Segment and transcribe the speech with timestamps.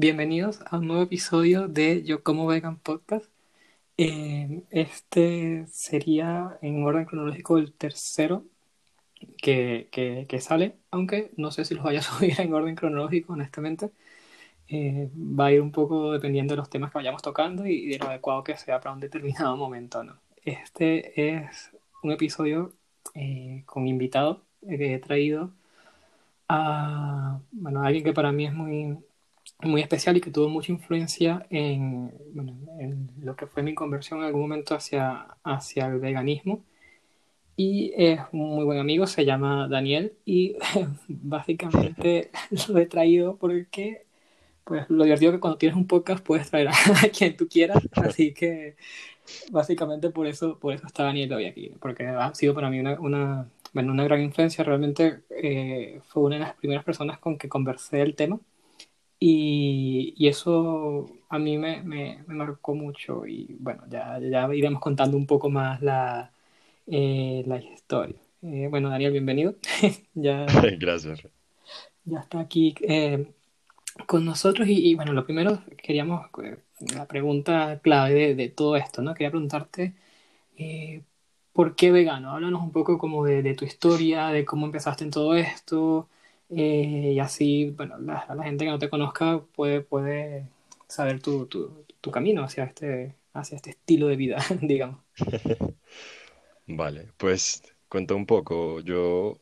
[0.00, 3.26] bienvenidos a un nuevo episodio de Yo Como Vegan Podcast.
[3.98, 8.46] Eh, este sería en orden cronológico el tercero
[9.36, 13.90] que, que, sale, aunque no sé si los vaya a subir en orden cronológico, honestamente.
[14.68, 17.98] Eh, va a ir un poco dependiendo de los temas que vayamos tocando y de
[17.98, 20.02] lo adecuado que sea para un determinado momento.
[20.02, 20.16] ¿no?
[20.46, 21.72] Este es
[22.02, 22.72] un episodio
[23.14, 25.52] eh, con invitado que he traído
[26.48, 28.96] a bueno, alguien que para mí es muy,
[29.62, 32.12] muy especial y que tuvo mucha influencia en,
[33.22, 36.64] lo que fue mi conversión en algún momento hacia, hacia el veganismo.
[37.56, 40.56] Y es un muy buen amigo, se llama Daniel y
[41.08, 42.30] básicamente
[42.68, 44.06] lo he traído porque
[44.64, 46.72] pues lo divertido que cuando tienes un podcast puedes traer a,
[47.16, 48.76] quien tú quieras, así que
[49.50, 52.98] básicamente por eso, por eso está Daniel hoy aquí, porque ha sido para mí una,
[53.00, 57.48] una, bueno, una gran influencia, realmente eh, fue una de las primeras personas con que
[57.48, 58.38] conversé el tema
[59.20, 64.80] y, y eso a mí me, me, me, marcó mucho y bueno, ya, ya iremos
[64.80, 66.32] contando un poco más la,
[66.86, 68.16] eh, la historia.
[68.42, 69.54] Eh, bueno, Daniel, bienvenido.
[70.14, 70.46] ya,
[70.78, 71.22] Gracias.
[72.04, 73.30] Ya está aquí eh,
[74.06, 76.26] con nosotros y, bueno, lo primero queríamos,
[76.94, 79.12] la pregunta clave de, de todo esto, ¿no?
[79.14, 79.94] Quería preguntarte,
[81.52, 82.30] ¿por qué vegano?
[82.32, 86.08] Háblanos un poco como de, de, tu historia, de cómo empezaste en todo esto,
[86.50, 90.48] eh, y así, bueno, la, la, gente que no te conozca puede, puede
[90.88, 95.00] saber tu, tu, tu, camino hacia este, hacia este estilo de vida, digamos.
[96.66, 98.80] Vale, pues cuento un poco.
[98.80, 99.40] Yo,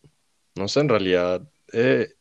[0.54, 1.42] no sé, en realidad,
[1.72, 2.14] eh,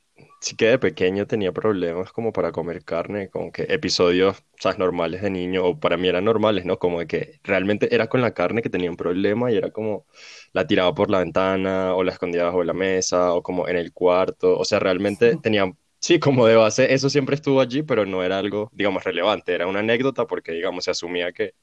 [0.47, 4.77] sí que de pequeño tenía problemas como para comer carne, como que episodios, ¿sabes?
[4.79, 6.79] Normales de niño, o para mí eran normales, ¿no?
[6.79, 10.05] Como de que realmente era con la carne que tenía un problema y era como
[10.53, 13.91] la tiraba por la ventana o la escondía bajo la mesa o como en el
[13.93, 18.23] cuarto, o sea, realmente tenía, sí, como de base, eso siempre estuvo allí, pero no
[18.23, 21.53] era algo, digamos, relevante, era una anécdota porque, digamos, se asumía que,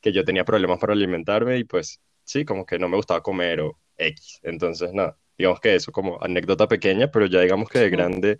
[0.00, 3.60] que yo tenía problemas para alimentarme y pues, sí, como que no me gustaba comer
[3.62, 7.90] o X, entonces, nada digamos que eso como anécdota pequeña, pero ya digamos que de
[7.90, 8.38] grande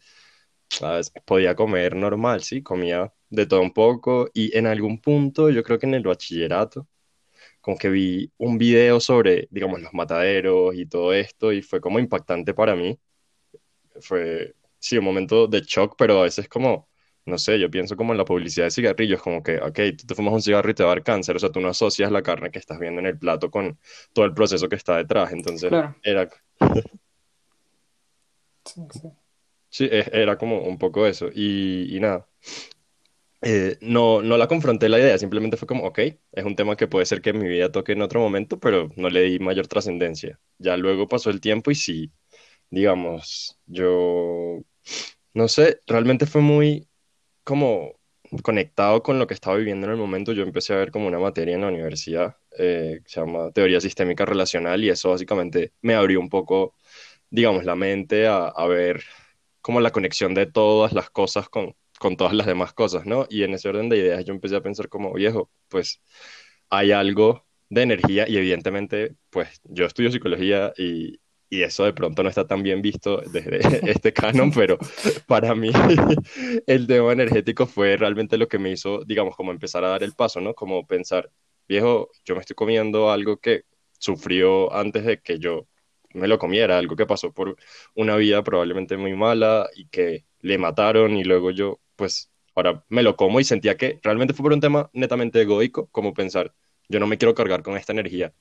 [0.70, 1.12] ¿sabes?
[1.24, 5.78] podía comer normal, sí, comía de todo un poco y en algún punto, yo creo
[5.78, 6.88] que en el bachillerato,
[7.60, 11.98] como que vi un video sobre, digamos, los mataderos y todo esto y fue como
[11.98, 12.98] impactante para mí.
[14.00, 16.88] Fue, sí, un momento de shock, pero a veces como,
[17.24, 20.14] no sé, yo pienso como en la publicidad de cigarrillos, como que, ok, tú te
[20.14, 22.22] fumas un cigarro y te va a dar cáncer, o sea, tú no asocias la
[22.22, 23.78] carne que estás viendo en el plato con
[24.12, 26.28] todo el proceso que está detrás, entonces era
[29.68, 31.28] Sí, e, era como un poco eso.
[31.34, 32.26] Y, nada.
[33.42, 35.98] Eh, no, no la confronté la idea, simplemente fue como, ok,
[36.32, 38.90] es un tema que puede ser que en mi vida toque en otro momento, pero
[38.96, 40.40] no le di mayor trascendencia.
[40.58, 42.12] Ya luego pasó el tiempo y sí,
[42.70, 44.62] digamos, yo,
[45.34, 46.88] no sé, realmente fue muy
[47.44, 47.94] como
[48.42, 50.32] conectado con lo que estaba viviendo en el momento.
[50.32, 53.80] Yo empecé a ver como una materia en la universidad eh, que se llama Teoría
[53.80, 56.74] Sistémica Relacional y eso básicamente me abrió un poco
[57.30, 59.04] digamos, la mente a, ver
[59.60, 63.26] como la conexión de todas las cosas con, con todas las demás cosas, ¿no?
[63.28, 66.00] Y en ese orden de ideas yo empecé a pensar como, viejo, pues
[66.70, 72.22] hay algo de energía y evidentemente, pues yo estudio psicología y, y eso de pronto
[72.22, 73.58] no está tan bien visto desde
[73.90, 74.78] este canon, pero
[75.26, 75.70] para mí
[76.66, 80.14] el tema energético fue realmente lo que me hizo, digamos, como empezar a dar el
[80.14, 80.54] paso, ¿no?
[80.54, 81.30] Como pensar,
[81.68, 83.64] viejo, yo me estoy comiendo algo que
[83.98, 85.66] sufrió antes de que yo
[86.14, 87.56] me lo comiera, algo que pasó por
[87.94, 93.02] una vida probablemente muy mala y que le mataron y luego yo, pues ahora me
[93.02, 96.54] lo como y sentía que realmente fue por un tema netamente egoico, como pensar,
[96.88, 98.32] yo no me quiero cargar con esta energía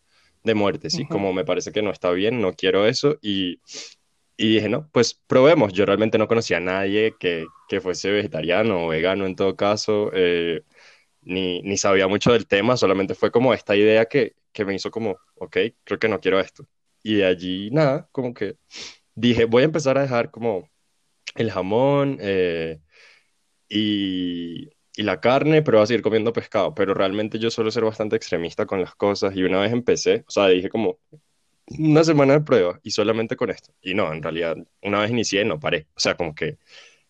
[0.43, 1.05] de muerte, ¿sí?
[1.07, 3.59] Como me parece que no está bien, no quiero eso y,
[4.37, 5.73] y dije, no, pues probemos.
[5.73, 10.11] Yo realmente no conocía a nadie que, que fuese vegetariano o vegano en todo caso,
[10.13, 10.63] eh,
[11.25, 14.91] ni, ni sabía mucho del tema, solamente fue como esta idea que, que me hizo
[14.91, 16.67] como, ok, creo que no quiero esto.
[17.03, 18.57] Y de allí, nada, como que
[19.15, 20.69] dije, voy a empezar a dejar como
[21.35, 22.79] el jamón eh,
[23.69, 26.73] y, y, la carne, pero voy a seguir comiendo pescado.
[26.75, 30.31] Pero realmente yo suelo ser bastante extremista con las cosas y una vez empecé, o
[30.31, 30.99] sea, dije como
[31.79, 33.73] una semana de prueba y solamente con esto.
[33.81, 35.87] Y no, en realidad, una vez inicié, no paré.
[35.95, 36.57] O sea, como que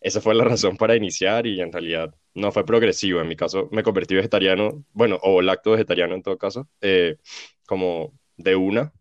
[0.01, 3.21] esa fue la razón para iniciar y en realidad no fue progresivo.
[3.21, 7.17] En mi caso, me convertí vegetariano, bueno, o lacto vegetariano en todo caso, eh,
[7.65, 8.93] como de una,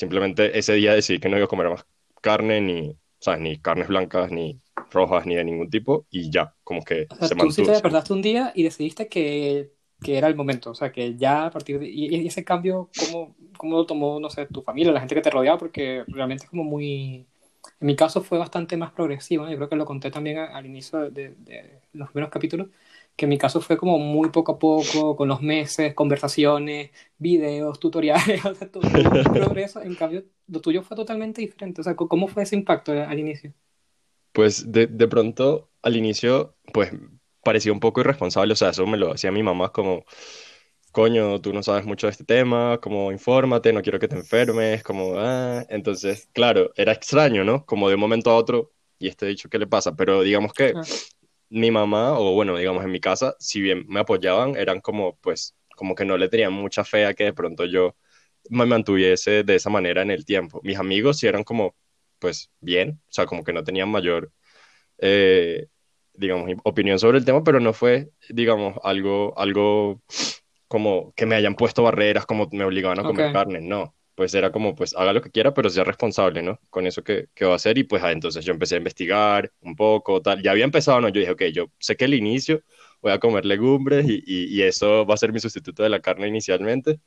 [0.00, 1.84] Simplemente ese día decidí que no iba a comer más
[2.22, 2.96] carne, ni,
[3.26, 4.58] o ni carnes blancas, ni
[4.90, 7.48] rojas, ni de ningún tipo, y ya, como que se mantuvo.
[7.48, 9.72] Tú sí te despertaste un día y decidiste que,
[10.02, 11.90] que, era el momento, o sea, que ya a partir de...
[11.90, 15.30] Y, ese cambio, ¿cómo, ¿cómo, lo tomó, no sé, tu familia, la gente que te
[15.30, 15.58] rodeaba?
[15.58, 17.26] Porque realmente es como muy...
[17.80, 19.50] en mi caso fue bastante más progresivo, ¿no?
[19.50, 22.68] yo creo que lo conté también al inicio de, de, los primeros capítulos,
[23.16, 27.80] que en mi caso fue como muy poco a poco, con los meses, conversaciones, videos,
[27.80, 28.82] tutoriales, o sea, todo,
[29.32, 33.18] progreso, en cambio lo tuyo fue totalmente diferente, o sea, ¿cómo fue ese impacto al
[33.18, 33.52] inicio?
[34.32, 36.92] Pues de, de pronto, al inicio, pues
[37.42, 40.04] parecía un poco irresponsable, o sea, eso me lo hacía mi mamá como
[40.90, 44.82] coño, tú no sabes mucho de este tema, como infórmate, no quiero que te enfermes,
[44.82, 47.64] como, ah, entonces, claro, era extraño, ¿no?
[47.66, 49.94] Como de un momento a otro, y este dicho, ¿qué le pasa?
[49.96, 50.74] Pero digamos que
[51.48, 55.56] mi mamá, o bueno, digamos en mi casa, si bien me apoyaban, eran como, pues,
[55.76, 57.96] como que no le tenían mucha fe a que de pronto yo
[58.50, 60.60] me mantuviese de esa manera en el tiempo.
[60.62, 61.74] Mis amigos sí eran como,
[62.18, 64.32] pues, bien, o sea, como que no tenían mayor...
[64.98, 65.66] Eh,
[66.14, 70.02] digamos, opinión sobre el tema, pero no fue, digamos, algo, algo
[70.70, 73.92] como que me hayan puesto barreras, como me obligaban a comer carne, no.
[74.14, 76.60] Pues era como, pues haga lo que quiera, pero sea responsable, ¿no?
[76.70, 77.76] Con eso que, que va a hacer.
[77.76, 80.40] Y pues ah, entonces yo empecé a investigar un poco, tal.
[80.44, 81.08] Ya había empezado, ¿no?
[81.08, 82.62] Yo dije, ok, yo sé que el inicio
[83.02, 86.28] voy a comer legumbres y, y, eso va a ser mi sustituto de la carne
[86.28, 87.00] inicialmente.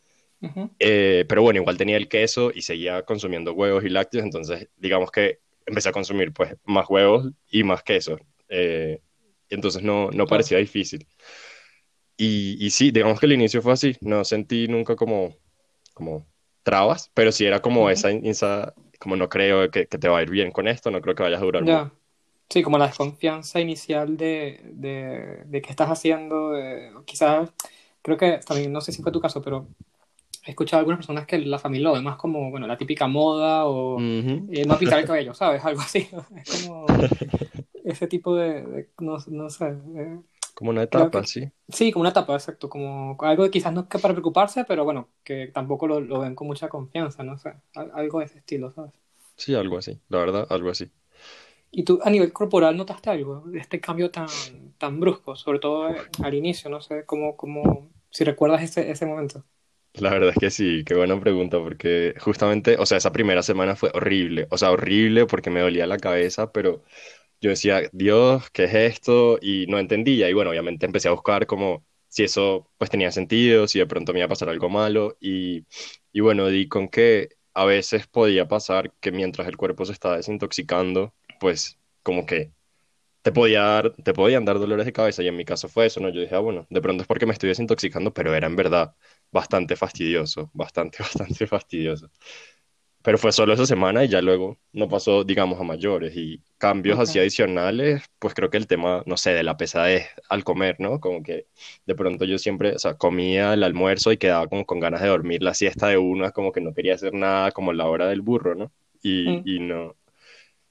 [0.77, 5.09] Eh, pero bueno, igual tenía el queso y seguía consumiendo huevos y lácteos, entonces digamos
[5.09, 8.19] que empecé a consumir pues más huevos y más queso.
[8.49, 8.99] Eh,
[9.47, 11.07] entonces no, no parecía difícil.
[12.17, 15.35] Y, y, sí, digamos que el inicio fue así, no sentí nunca como,
[15.93, 16.25] como
[16.61, 20.21] trabas, pero sí era como esa, esa, como no creo que, que, te va a
[20.21, 21.91] ir bien con esto, no creo que vayas a durar ya.
[22.49, 26.51] Sí, como la desconfianza inicial de, de, de qué estás haciendo,
[27.03, 27.51] quizás,
[28.03, 29.67] creo que también, no sé si fue tu caso, pero
[30.45, 33.65] he escuchado a algunas personas que la familia lo demás como, bueno, la típica moda
[33.65, 35.63] o eh, no pintar el cabello, ¿sabes?
[35.65, 36.85] Algo así, es como
[37.85, 39.75] ese tipo de, de no, no, sé,
[40.53, 41.51] como una etapa, sí.
[41.69, 42.69] Sí, como una etapa, exacto.
[42.69, 46.19] Como algo que quizás no es que para preocuparse, pero bueno, que tampoco lo, lo
[46.19, 47.53] ven con mucha confianza, no sé.
[47.73, 48.93] Algo de ese estilo, ¿sabes?
[49.35, 49.99] Sí, algo así.
[50.09, 50.91] La verdad, algo así.
[51.71, 54.27] ¿Y tú a nivel corporal notaste algo de este cambio tan,
[54.77, 55.35] tan brusco?
[55.35, 55.87] Sobre todo
[56.23, 59.43] al inicio, no sé, cómo, cómo, si recuerdas ese, ese momento.
[59.93, 63.75] La verdad es que sí, qué buena pregunta, porque justamente, o sea, esa primera semana
[63.75, 66.83] fue horrible, o sea, horrible porque me dolía la cabeza, pero
[67.43, 69.39] yo decía, Dios, ¿qué es esto?
[69.41, 70.29] Y no entendía.
[70.29, 74.13] Y bueno, obviamente empecé a buscar como si eso pues tenía sentido, si de pronto
[74.13, 75.17] me iba a pasar algo malo.
[75.21, 75.65] Y,
[76.13, 80.17] y bueno, di con que a veces podía pasar que mientras el cuerpo se estaba
[80.17, 82.53] desintoxicando, pues como que
[83.21, 85.99] te podía dar, te podían dar dolores de cabeza y en mi caso fue eso,
[86.01, 86.09] ¿no?
[86.09, 88.95] Yo dije, ah, bueno, de pronto es porque me estoy desintoxicando, pero era en verdad
[89.31, 92.09] bastante fastidioso, bastante, bastante fastidioso
[93.03, 96.15] pero fue solo esa semana y ya luego no pasó, digamos, a mayores.
[96.15, 100.45] Y cambios así adicionales, pues creo que el tema, no sé, de la pesadez al
[100.45, 101.01] comer, ¿no?
[101.01, 101.47] Como que
[101.85, 105.09] de pronto yo siempre, o sea, comía el almuerzo y quedaba como con ganas de
[105.09, 108.21] dormir la siesta de una, como que no quería hacer nada como la hora del
[108.21, 108.71] burro, ¿no?
[109.01, 109.41] Y, mm.
[109.45, 109.97] y no,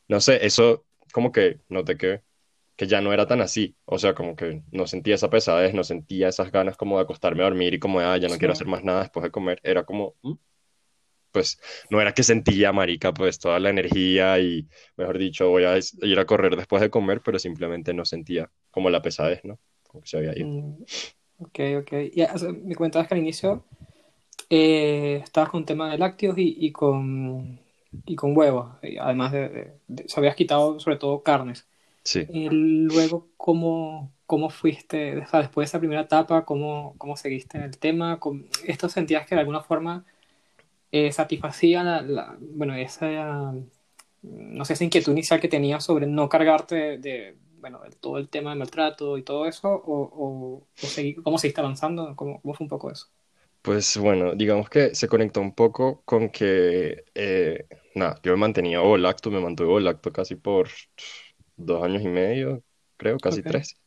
[0.08, 2.23] no sé, eso como que noté que,
[2.76, 5.85] que ya no era tan así, o sea, como que no sentía esa pesadez, no
[5.85, 8.67] sentía esas ganas como de acostarme a dormir y como ah, ya no quiero hacer
[8.69, 10.14] más nada después de comer, era como...
[10.23, 10.35] Mm,
[11.32, 11.58] pues
[11.90, 16.19] no era que sentía, marica, pues toda la energía y, mejor dicho, voy a ir
[16.19, 19.58] a correr después de comer, pero simplemente no sentía como la pesadez, ¿no?
[19.88, 20.46] Como que se había ido.
[20.49, 20.84] Mm,
[21.38, 21.93] ok, ok.
[22.12, 22.25] Y
[22.64, 23.64] me comentabas que al inicio
[24.50, 27.58] eh, estabas con tema de lácteos y, y, con,
[28.06, 29.73] y con huevos, además de,
[30.06, 31.67] se habías quitado sobre todo carnes.
[32.05, 32.26] Sí.
[32.31, 37.78] Y luego, ¿cómo, cómo fuiste, después de esa primera etapa, cómo, cómo seguiste en el
[37.78, 38.18] tema?
[38.66, 40.04] ¿Esto sentías que de alguna forma
[40.92, 43.54] eh, satisfacía la, bueno, esa,
[44.22, 48.50] no sé, esa inquietud inicial que tenía sobre no cargarte de, bueno, todo el tema
[48.50, 50.66] de maltrato y todo eso, o,
[51.25, 53.08] cómo seguiste avanzando, ¿Cómo, ¿Cómo, fue un poco eso?
[53.62, 58.80] Pues bueno, digamos que se conectó un poco con que, eh, nada, yo me mantenía
[58.99, 60.68] lacto me mantuve lacto casi por
[61.56, 62.62] dos años y medio,
[62.96, 63.82] creo, casi tres.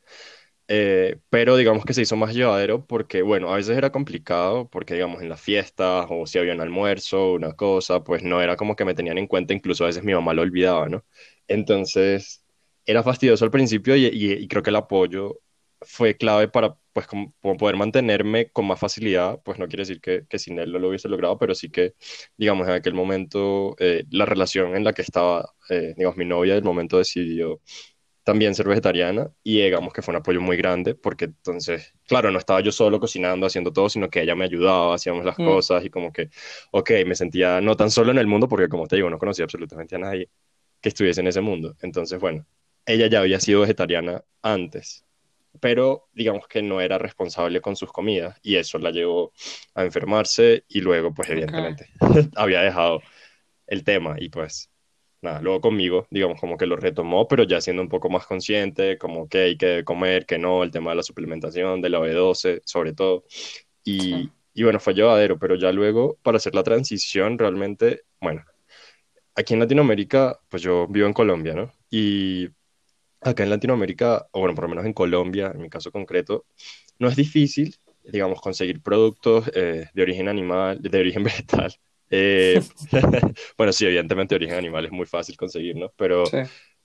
[0.68, 4.96] Eh, pero digamos que se hizo más llevadero porque, bueno, a veces era complicado porque,
[4.96, 8.76] digamos, en las fiestas o si había un almuerzo, una cosa, pues no era como
[8.76, 11.06] que me tenían en cuenta, incluso a veces mi mamá lo olvidaba, ¿no?
[11.48, 12.44] Entonces,
[12.86, 15.40] era fastidioso al principio y, creo que el apoyo
[15.82, 20.26] fue clave para, pues, como, poder mantenerme con más facilidad, pues no quiere decir que,
[20.28, 21.94] que, sin él no lo hubiese logrado, pero sí que,
[22.38, 26.56] digamos, en aquel momento, eh, la relación en la que estaba, eh, digamos, mi novia,
[26.56, 27.62] del momento decidió
[28.26, 32.40] también ser vegetariana y digamos que fue un apoyo muy grande porque entonces, claro, no
[32.40, 35.46] estaba yo solo cocinando, haciendo todo, sino que ella me ayudaba, hacíamos las mm.
[35.46, 36.30] cosas y como que,
[36.72, 39.46] ok, me sentía no tan solo en el mundo porque como te digo, no conocía
[39.46, 40.30] absolutamente a nadie
[40.82, 41.76] que estuviese en ese mundo.
[41.82, 42.48] Entonces, bueno,
[42.88, 45.06] ella ya había sido vegetariana antes,
[45.60, 49.34] pero digamos que no era responsable con sus comidas y eso la llevó
[49.76, 51.90] a enfermarse y luego, pues evidentemente,
[52.36, 53.04] había dejado
[53.68, 54.72] el tema y pues
[55.26, 58.98] nada, luego conmigo, digamos, como que lo retomó, pero ya siendo un poco más consciente,
[58.98, 62.62] como que hay que comer, que no, el tema de la suplementación, de la B12,
[62.66, 63.26] sobre todo.
[63.84, 68.44] Y, y bueno, fue llevadero, pero ya luego, para hacer la transición, realmente, bueno,
[69.36, 71.72] aquí en Latinoamérica, pues yo vivo en Colombia, ¿no?
[71.90, 72.50] Y
[73.22, 76.46] acá en Latinoamérica, o bueno, por lo menos en Colombia, en mi caso concreto,
[77.00, 81.76] no es difícil, digamos, conseguir productos eh, de origen animal, de origen vegetal.
[82.10, 82.62] Eh,
[83.58, 85.92] bueno, sí, evidentemente de origen animal es muy fácil conseguir, ¿no?
[85.96, 86.24] Pero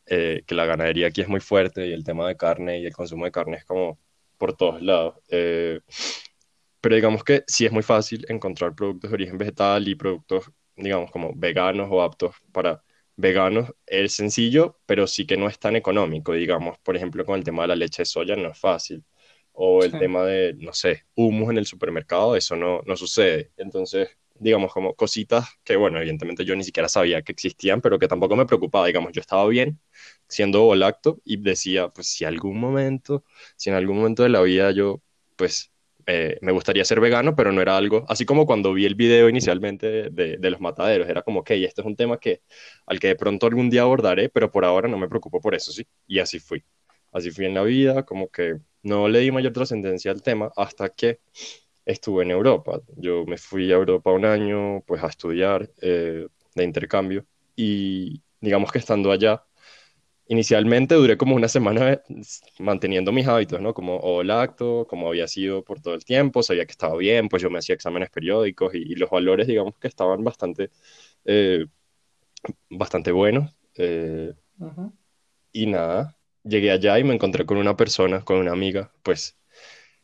[0.07, 2.93] eh, que la ganadería aquí es muy fuerte y el tema de carne y el
[2.93, 3.99] consumo de carne es como
[4.39, 5.17] por todos lados.
[5.29, 11.11] pero digamos que sí es muy fácil encontrar productos de origen vegetal y productos, digamos,
[11.11, 12.83] como veganos o aptos para
[13.21, 17.45] veganos es sencillo, pero sí que no es tan económico, digamos, por ejemplo, con el
[17.45, 19.05] tema de la leche de soya no es fácil,
[19.53, 23.53] o el tema de, no sé, humus en el supermercado, eso no, no sucede.
[23.57, 24.09] Entonces,
[24.41, 28.37] digamos, como cositas que, bueno, evidentemente yo ni siquiera sabía que existían, pero que tampoco
[28.37, 29.81] me preocupaba, digamos, yo estaba bien
[30.29, 33.25] siendo volacto y decía, pues si algún momento,
[33.57, 35.03] si en algún momento de la vida yo,
[35.37, 35.73] pues
[36.07, 39.29] eh, me gustaría ser vegano, pero no era algo, así como cuando vi el video
[39.29, 42.43] inicialmente de, de, los mataderos, era como, ok, este es un tema que,
[42.87, 45.73] al que de pronto algún día abordaré, pero por ahora no me preocupo por eso,
[45.73, 46.65] sí, y así fui.
[47.13, 50.89] Así fui en la vida, como que no le di mayor trascendencia al tema hasta
[50.91, 51.21] que
[51.85, 52.81] estuve en Europa.
[52.97, 57.25] Yo me fui a Europa un año, pues a estudiar eh, de intercambio,
[57.57, 59.45] y digamos que estando allá,
[60.31, 62.01] inicialmente duré como una semana
[62.61, 63.75] manteniendo mis hábitos, ¿no?
[63.75, 67.43] Como o lacto, como había sido por todo el tiempo, sabía que estaba bien, pues
[67.43, 70.71] yo me hacía exámenes periódicos y, los valores, digamos que estaban bastante,
[71.25, 71.67] eh,
[72.71, 73.53] bastante buenos.
[73.75, 74.33] Eh,
[75.53, 79.37] y nada, llegué allá y me encontré con una persona, con una amiga, pues,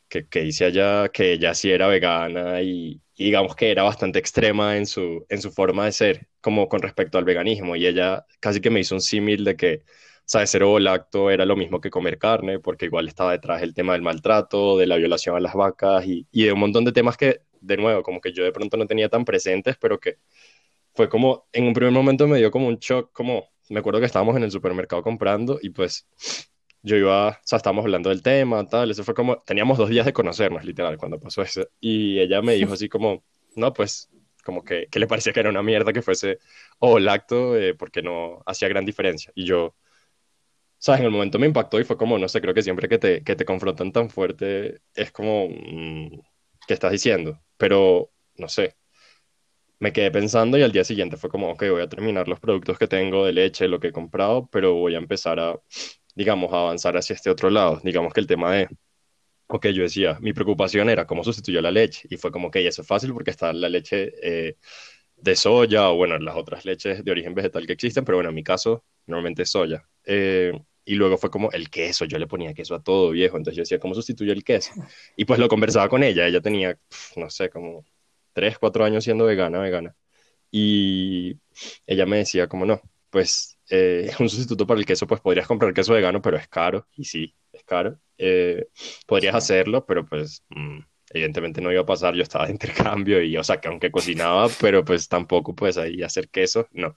[0.09, 4.77] que, que hice allá, que ella sí era vegana y, digamos que era bastante extrema
[4.77, 7.77] en su, en su forma de ser, como con respecto al veganismo.
[7.77, 9.85] Y ella casi que me hizo un símil de que
[10.27, 10.51] ¿sabes?
[10.51, 14.03] Ser lacto era lo mismo que comer carne, porque igual estaba detrás el tema del
[14.03, 17.43] maltrato, de la violación a las vacas y, y de un montón de temas que,
[17.61, 20.19] de nuevo, como que yo de pronto no tenía tan presentes, pero que
[20.95, 24.07] fue como, en un primer momento me dio como un shock, como, me acuerdo que
[24.07, 26.09] estábamos en el supermercado comprando y pues
[26.87, 30.07] yo iba, o sea, estábamos hablando del tema, tal, eso fue como, teníamos dos días
[30.07, 33.25] de conocernos, literal, cuando pasó eso, y ella me dijo así como,
[33.57, 34.09] no, pues,
[34.45, 36.39] como que, que le parecía que era una mierda que fuese
[36.79, 39.75] o lacto, eh, porque no hacía gran diferencia, y yo,
[40.79, 41.01] ¿sabes?
[41.01, 43.25] En el momento me impactó y fue como, no sé, creo que siempre que te,
[43.25, 46.21] que te confrontan tan fuerte es como, mm,
[46.69, 47.43] ¿qué estás diciendo?
[47.57, 48.77] Pero, no sé,
[49.81, 52.79] me quedé pensando y al día siguiente fue como, ok, voy a terminar los productos
[52.79, 55.61] que tengo de leche, lo que he comprado, pero voy a empezar a,
[56.17, 57.81] digamos, avanzar hacia este otro lado.
[57.85, 58.69] Digamos que el tema de,
[59.49, 62.83] ok, yo decía, mi preocupación era cómo sustituyo la leche y fue como, ok, eso
[62.83, 64.57] es fácil porque está la leche eh,
[65.17, 68.37] de soya o, bueno, las otras leches de origen vegetal que existen, pero bueno, en
[68.37, 69.89] mi caso, normalmente es soya.
[70.05, 70.53] Eh,
[70.85, 73.63] y luego fue como el queso, yo le ponía queso a todo viejo, entonces yo
[73.63, 74.73] decía, ¿cómo sustituyo el queso?
[75.17, 76.79] Y pues lo conversaba con ella, ella tenía,
[77.17, 77.85] no sé, como
[78.33, 79.97] tres, cuatro años siendo vegana, vegana.
[80.51, 81.39] Y
[81.87, 82.81] ella me decía, como no,
[83.11, 86.87] pues eh, un sustituto para el queso, pues podrías comprar queso vegano, pero es caro,
[86.97, 87.99] y sí, es caro.
[88.19, 88.69] Eh,
[89.07, 90.79] podrías hacerlo, pero pues mm,
[91.11, 94.49] evidentemente no iba a pasar, yo estaba de intercambio y, o sea, que aunque cocinaba,
[94.61, 96.97] pero pues tampoco pues ahí hacer queso, no.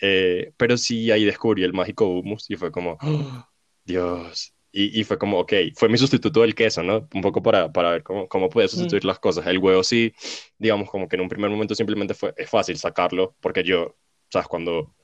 [0.00, 3.48] Eh, pero sí ahí descubrí el mágico hummus y fue como, ¡Oh,
[3.84, 4.54] Dios.
[4.70, 7.08] Y, y, fue como, ok, fue mi sustituto del queso, ¿no?
[7.14, 9.06] Un poco para, para ver cómo, cómo podía sustituir mm.
[9.06, 9.46] las cosas.
[9.46, 10.12] El huevo sí,
[10.58, 13.96] digamos, como que en un primer momento simplemente fue, es fácil sacarlo, porque yo,
[14.30, 14.46] ¿sabes?
[14.46, 14.94] Cuando,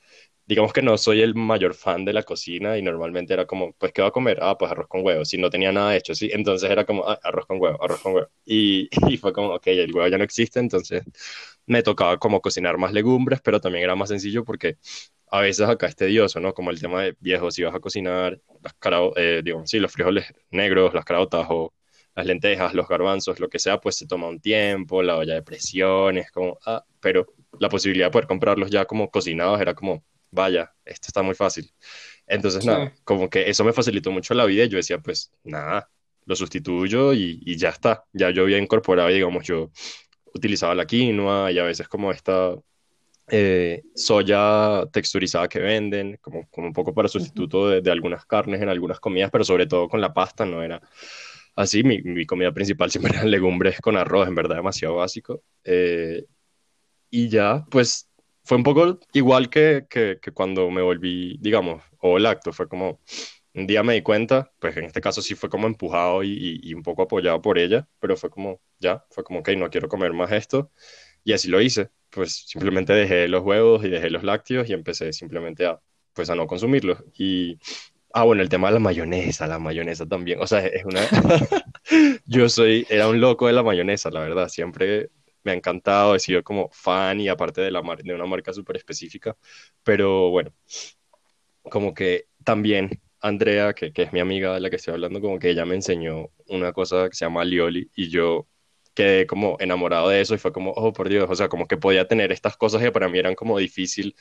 [0.47, 3.93] digamos que no soy el mayor fan de la cocina y normalmente era como, pues,
[3.93, 4.39] ¿qué va a comer?
[4.43, 6.31] Ah, pues arroz con huevo, si no tenía nada hecho, sí.
[6.33, 8.29] Entonces era como, ah, arroz con huevo, arroz con huevo.
[8.45, 11.03] Y, y fue como, ok, el huevo ya no existe, entonces
[11.67, 14.77] me tocaba como cocinar más legumbres, pero también era más sencillo porque
[15.29, 16.55] a veces acá es tedioso, ¿no?
[16.55, 18.75] Como el tema de viejos, si vas a cocinar las
[19.17, 21.75] eh, digo, sí, los frijoles negros, las caraotas o
[22.15, 25.43] las lentejas, los garbanzos, lo que sea, pues se toma un tiempo, la olla de
[25.43, 27.27] presión, es como, ah, pero
[27.59, 31.71] la posibilidad de poder comprarlos ya como cocinados era como, vaya, esto está muy fácil.
[32.26, 35.91] Entonces, nada, como que eso me facilitó mucho la vida y yo decía, pues, nada,
[36.25, 38.05] lo sustituyo y, y ya está.
[38.12, 39.71] Ya yo había incorporado, digamos, yo
[40.35, 42.55] utilizaba la quinoa y a veces como esta
[43.29, 48.69] eh, soya texturizada que venden, como, como un poco para sustituto de, algunas carnes en
[48.69, 50.81] algunas comidas, pero sobre todo con la pasta no era
[51.57, 51.83] así.
[51.83, 55.43] Mi, mi comida principal siempre eran legumbres con arroz, en verdad demasiado básico.
[55.64, 56.25] Eh,
[57.11, 58.11] y ya, pues
[58.45, 63.01] fue un poco igual que, que, que cuando me volví, digamos, o lacto, fue como
[63.55, 66.75] un día me di cuenta, pues en este caso sí fue como empujado y, y,
[66.75, 70.13] un poco apoyado por ella, pero fue como, ya, fue como, ok, no quiero comer
[70.13, 70.71] más esto.
[71.23, 75.13] Y así lo hice, pues simplemente dejé los huevos y dejé los lácteos y empecé
[75.13, 75.81] simplemente a,
[76.13, 77.03] pues a no consumirlos.
[77.17, 77.59] Y,
[78.13, 81.01] ah, bueno, el tema de la mayonesa, la mayonesa también, o sea, es una...
[82.27, 85.11] Yo soy, era un loco de la mayonesa, la verdad, siempre
[85.45, 88.77] me ha encantado, he sido como fan y aparte de, la de una marca súper
[88.77, 89.37] específica,
[89.83, 90.53] pero bueno,
[91.63, 95.39] como que también Andrea, que, que, es mi amiga de la que estoy hablando, como
[95.39, 98.49] que ella me enseñó una cosa que se llama Lioli y yo
[98.95, 101.77] quedé como enamorado de eso y fue como, oh, por Dios, o sea, como que
[101.77, 104.15] podía tener estas cosas que para mí eran como difícil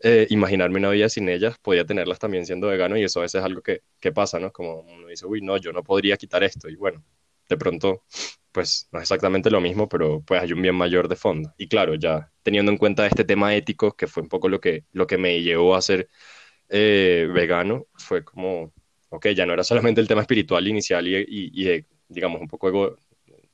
[0.00, 3.40] eh, imaginarme una vida sin ellas, podía tenerlas también siendo vegano y eso a veces
[3.40, 4.52] es algo que, que pasa, ¿no?
[4.52, 7.02] Como uno dice, uy, no, yo no podría quitar esto y bueno,
[7.48, 8.04] de pronto,
[8.52, 11.52] pues no es exactamente lo mismo, pero pues hay un bien mayor de fondo.
[11.58, 14.84] Y claro, ya teniendo en cuenta este tema ético, que fue un poco lo que,
[14.92, 16.08] lo que me llevó a ser
[16.68, 18.72] eh, vegano, fue como,
[19.10, 22.96] ok, ya no era solamente el tema espiritual inicial y, y, digamos, un poco ego,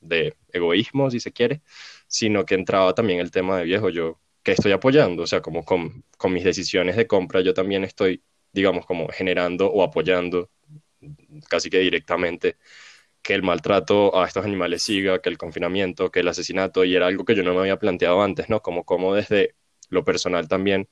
[0.01, 1.61] de egoísmo, si se quiere,
[2.07, 5.23] sino que entraba también el tema de viejo, yo, que estoy apoyando?
[5.23, 9.67] O sea, como con, con mis decisiones de compra, yo también estoy, digamos, como generando
[9.71, 10.49] o apoyando
[11.49, 12.57] casi que directamente
[13.21, 17.07] que el maltrato a estos animales siga, que el confinamiento, que el asesinato, y era
[17.07, 18.61] algo que yo no me había planteado antes, ¿no?
[18.61, 19.55] Como, como desde
[19.89, 20.89] lo personal también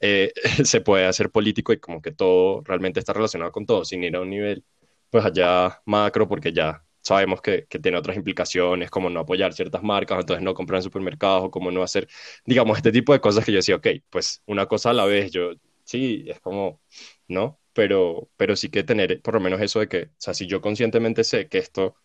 [0.00, 0.32] eh,
[0.64, 4.16] se puede hacer político y como que todo realmente está relacionado con todo, sin ir
[4.16, 4.64] a un nivel
[5.10, 10.20] pues allá macro, porque ya sabemos que, tiene otras implicaciones, como no apoyar ciertas marcas,
[10.20, 12.08] entonces no comprar en supermercados, o como no hacer,
[12.44, 15.32] digamos, este tipo de cosas que yo decía, ok, pues una cosa a la vez,
[15.32, 15.52] yo,
[15.84, 16.80] sí, es como,
[17.28, 17.59] ¿no?
[17.72, 20.60] Pero, pero sí que tener por lo menos eso de que, o sea, si yo
[20.60, 21.96] conscientemente sé que esto,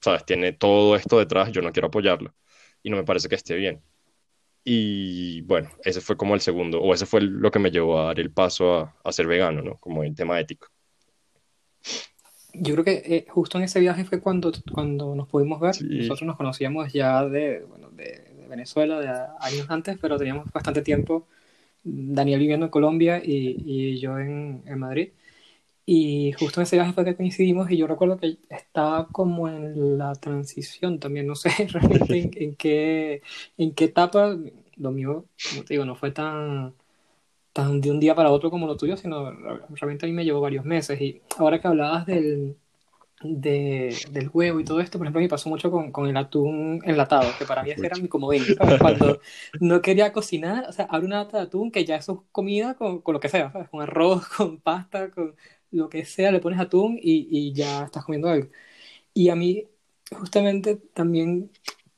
[0.00, 0.24] ¿sabes?
[0.24, 2.34] Tiene todo esto detrás, yo no quiero apoyarlo
[2.82, 3.82] y no me parece que esté bien.
[4.64, 8.06] Y bueno, ese fue como el segundo, o ese fue lo que me llevó a
[8.06, 9.76] dar el paso a, a ser vegano, ¿no?
[9.78, 10.68] Como el tema ético.
[12.54, 15.76] Yo creo que eh, justo en ese viaje fue cuando, cuando nos pudimos ver.
[15.82, 19.08] Nosotros nos conocíamos ya de, bueno, de, Venezuela, de
[19.40, 21.28] años antes, pero teníamos bastante tiempo,
[21.84, 25.10] Daniel viviendo en Colombia y, y yo en, en, Madrid.
[25.86, 29.98] Y justo en ese viaje fue que coincidimos y yo recuerdo que estaba como en
[29.98, 33.22] la transición también, no sé realmente en, qué,
[33.58, 34.36] en qué etapa,
[34.76, 36.74] lo mío, como te digo, no fue tan
[37.52, 39.30] tan de un día para otro como lo tuyo, sino
[39.70, 41.00] realmente a mí me llevó varios meses.
[41.00, 42.56] Y ahora que hablabas del,
[43.22, 46.80] de, del huevo y todo esto, por ejemplo, me pasó mucho con, con el atún
[46.84, 48.44] enlatado, que para mí ese era mi comodín.
[48.80, 49.20] Cuando
[49.60, 52.74] no quería cocinar, o sea, abre una lata de atún que ya eso es comida
[52.74, 53.68] con, con lo que sea, ¿sabes?
[53.68, 55.34] Con arroz, con pasta, con
[55.70, 58.48] lo que sea, le pones atún y, y ya estás comiendo algo.
[59.14, 59.66] Y a mí,
[60.10, 61.50] justamente, también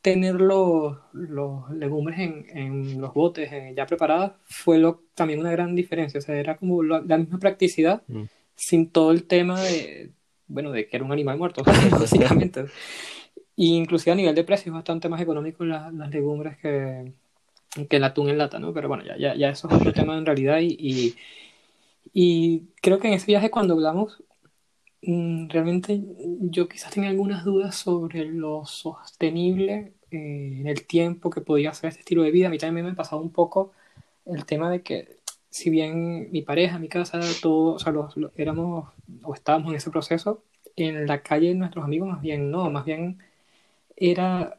[0.03, 5.77] tener los, los legumbres en, en, los botes ya preparados fue lo, también una gran
[5.77, 6.19] diferencia.
[6.19, 8.25] O sea, era como la, misma practicidad mm.
[8.57, 10.11] sin todo el tema de,
[10.53, 12.67] bueno, de que era un animal muerto, básicamente.
[13.57, 17.13] Y inclusive a nivel de precio es bastante más económico las legumbres que,
[17.89, 18.73] que el atún en lata, ¿no?
[18.73, 21.17] Pero bueno, ya, ya, ya eso es otro tema en realidad y, y,
[22.13, 24.23] y creo que en ese viaje cuando hablamos
[25.05, 26.01] Mm, realmente
[26.41, 31.89] yo quizás tenía algunas dudas sobre lo sostenible eh, en el tiempo que podía ser
[31.89, 32.47] este estilo de vida.
[32.47, 33.73] A mí también me pasado un poco
[34.27, 35.22] el tema de que
[35.53, 38.89] si bien mi pareja, mi casa, todos, o sea, los, éramos
[39.23, 40.43] o estábamos en ese proceso,
[40.77, 43.19] en la calle nuestros amigos más bien no, más bien
[43.95, 44.59] era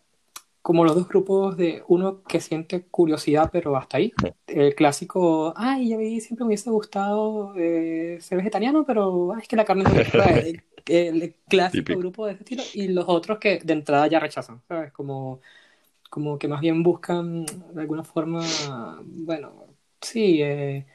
[0.62, 4.14] como los dos grupos de uno que siente curiosidad, pero hasta ahí.
[4.46, 9.56] El clásico, ay, a mí siempre me hubiese gustado eh, ser vegetariano, pero es que
[9.56, 10.04] la carne no me
[10.48, 12.64] el, el, clásico grupo de ese estilo.
[12.76, 14.94] Y los otros que de entrada ya rechazan, ¿sabes?
[14.94, 15.42] Como,
[16.12, 18.42] como que más bien buscan de alguna forma,
[19.04, 19.73] bueno,
[20.04, 20.86] sí, eh,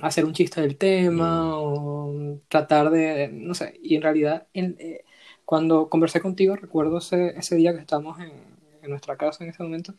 [0.00, 1.52] hacer un chiste del tema mm.
[1.54, 5.04] o tratar de, no sé, y en realidad en, eh,
[5.44, 9.62] cuando conversé contigo recuerdo ese, ese día que estábamos en en nuestra casa en ese
[9.62, 9.94] momento.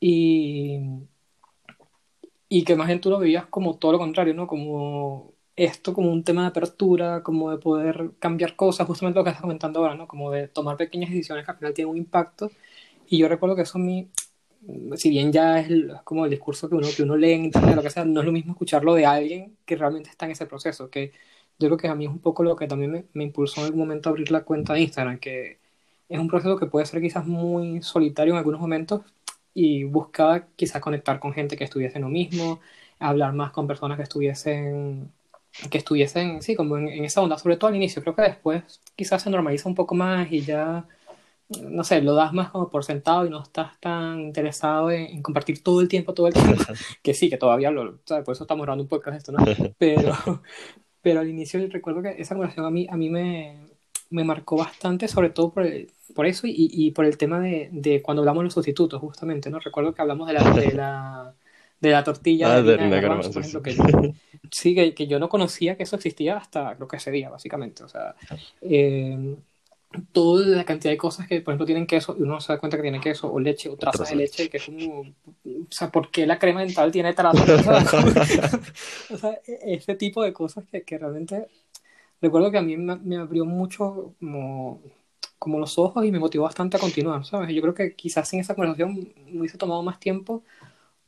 [0.00, 0.78] Y,
[2.48, 4.46] y que más bien tú lo veías como todo lo contrario, ¿no?
[4.46, 9.30] Como esto como un tema de apertura, como de poder cambiar cosas, justamente lo que
[9.30, 10.08] estás comentando ahora, ¿no?
[10.08, 12.50] Como de tomar pequeñas decisiones que al final tienen un impacto.
[13.08, 14.08] Y yo recuerdo que eso a mí,
[14.96, 15.68] si bien ya es,
[16.04, 18.26] como el discurso que uno, que uno lee en internet, lo que sea, no es
[18.26, 21.12] lo mismo escucharlo de alguien que realmente está en ese proceso, que
[21.58, 23.66] yo creo que a mí es un poco lo que también me, me impulsó en
[23.66, 25.58] algún momento a abrir la cuenta de Instagram, que
[26.08, 29.02] es un proceso que puede ser quizás muy solitario en algunos momentos
[29.54, 32.60] y buscaba quizás conectar con gente que estuviese en lo mismo,
[32.98, 35.12] hablar más con personas que estuviesen,
[35.70, 38.02] que estuviesen, sí, como en, esa onda, sobre todo al inicio.
[38.02, 40.86] Creo que después quizás se normaliza un poco más y ya,
[41.62, 45.62] no sé, lo das más como por sentado y no estás tan interesado en, compartir
[45.62, 46.54] todo el tiempo, todo el tiempo,
[47.02, 48.24] que sí, que todavía lo, ¿sabes?
[48.24, 49.44] por eso estamos grabando un podcast esto, ¿no?
[49.78, 50.42] Pero,
[51.02, 53.58] pero al inicio recuerdo que esa conversación a mí, a mí me,
[54.10, 55.66] me marcó bastante, sobre todo por,
[56.14, 59.48] por eso y, y, por el tema de, de, cuando hablamos de los sustitutos, justamente,
[59.48, 59.60] ¿no?
[59.60, 61.34] Recuerdo que hablamos de la, de la,
[61.80, 64.14] de la tortilla ah, de, de, de garbanzo, por ejemplo, que,
[64.50, 67.82] sí, que, que, yo no conocía que eso existía hasta creo que ese día, básicamente.
[67.82, 68.14] O sea,
[68.60, 69.36] eh,
[70.12, 72.76] toda la cantidad de cosas que, por ejemplo, tienen queso y uno se da cuenta
[72.76, 76.10] que tiene queso o leche o trazas de leche, que es como, o sea, ¿por
[76.10, 77.48] qué la crema dental tiene trazas?
[79.10, 81.48] o sea, ese tipo de cosas que, que realmente
[82.20, 84.80] recuerdo que a mí me, me abrió mucho como,
[85.38, 87.52] como, los ojos y me motivó bastante a continuar, ¿sabes?
[87.52, 90.44] Yo creo que quizás en esa conversación me hubiese tomado más tiempo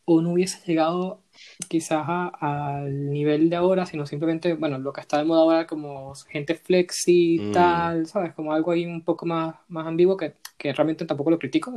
[0.05, 1.23] o no hubiese llegado
[1.69, 2.05] quizás
[2.41, 6.55] al nivel de ahora, sino simplemente, bueno, lo que está de moda ahora como gente
[6.55, 7.53] flexi, mm.
[7.53, 8.35] tal, ¿sabes?
[8.35, 11.71] Como algo ahí un poco más, más ambiguo que, que realmente tampoco lo critico,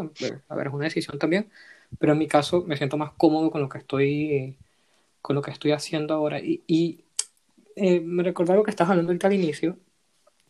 [0.49, 1.49] a ver, es una decisión también,
[1.99, 4.57] pero en mi caso me siento más cómodo con lo que estoy,
[5.21, 6.39] con lo que estoy haciendo ahora.
[6.39, 7.05] Y, y
[7.75, 9.77] eh, me recordó algo que estás hablando ahorita al inicio,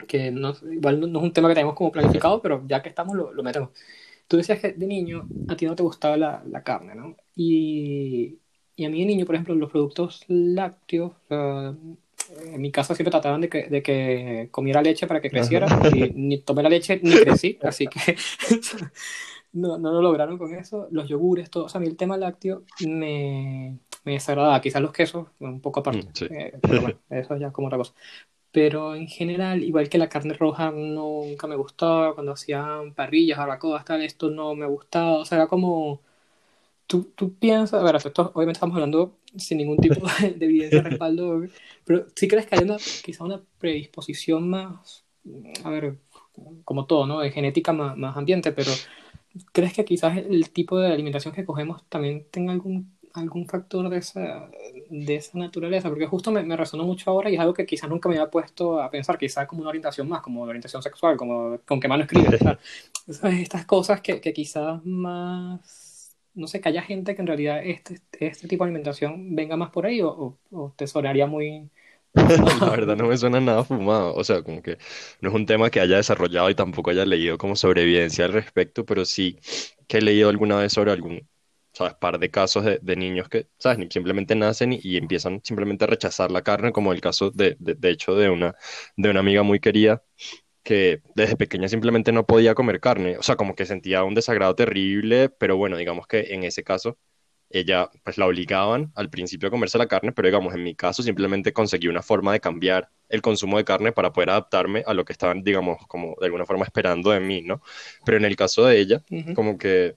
[0.08, 2.90] que no, igual no, no, es un tema que tenemos como planificado, pero ya que
[2.90, 3.70] estamos lo, lo metemos.
[4.28, 7.16] Tú decías que de niño a ti no te gustaba la, la carne, ¿no?
[7.36, 8.40] Y,
[8.76, 11.76] y, a mí de niño, por ejemplo, los productos lácteos, uh,
[12.46, 16.12] en mi casa siempre trataban de que, de que comiera leche para que creciera, y
[16.16, 18.16] ni tomé la leche ni crecí, así que
[19.54, 20.88] no, no lo lograron con eso.
[20.92, 24.92] Los yogures, todo, o sea, a mí el tema lácteo me, me desagradaba, quizás los
[24.92, 26.26] quesos, un poco aparte, sí.
[26.32, 27.94] eh, pero bueno, eso ya es como otra cosa
[28.56, 33.84] pero en general, igual que la carne roja nunca me gustaba, cuando hacían parrillas, barbacoas,
[33.84, 36.02] tal, esto no me gustaba, o sea, era como,
[36.88, 40.82] tú, tú piensas, a ver, esto obviamente estamos hablando sin ningún tipo de, de evidencia
[40.82, 41.44] de respaldo,
[41.84, 45.04] pero sí crees que hay una, quizá una predisposición más,
[45.65, 45.98] a ver,
[46.63, 47.20] como todo, ¿no?
[47.20, 48.72] De genética más, más ambiente, pero
[49.52, 53.97] ¿crees que quizás el tipo de alimentación que cogemos también tenga algún algún factor de
[53.97, 54.49] esa,
[54.89, 57.89] de esa naturaleza, porque justo me, me, resonó mucho ahora y es algo que quizás
[57.89, 61.60] nunca me había puesto a pensar, quizás como una orientación más, como orientación sexual, como
[61.65, 62.39] con qué mano escribes,
[63.23, 68.01] estas cosas que, que, quizás más, no sé, que haya gente que en realidad este,
[68.19, 71.69] este tipo de alimentación venga más por ahí o, o, o te sonaría muy...
[72.15, 74.78] La verdad no me suena nada fumado, o sea, como que
[75.19, 78.86] no es un tema que haya desarrollado y tampoco haya leído como sobrevivencia al respecto,
[78.86, 79.38] pero sí
[79.88, 81.28] que he leído alguna vez sobre algún
[81.76, 81.94] ¿sabes?
[81.96, 83.86] Par de casos de, de, niños que, ¿sabes?
[83.92, 87.76] Simplemente nacen y, y, empiezan simplemente a rechazar la carne, como el caso de, de,
[87.76, 88.56] de, hecho de una,
[88.98, 90.04] de una amiga muy querida
[90.64, 94.56] que desde pequeña simplemente no podía comer carne, o sea, como que sentía un desagrado
[94.56, 96.98] terrible, pero bueno, digamos que en ese caso
[97.50, 101.04] ella pues la obligaban al principio a comerse la carne, pero digamos en mi caso
[101.04, 105.06] simplemente conseguí una forma de cambiar el consumo de carne para poder adaptarme a lo
[105.06, 107.62] que estaban, digamos, como de alguna forma esperando de mí, ¿no?
[108.04, 109.36] Pero en el caso de ella, uh -huh.
[109.36, 109.96] como que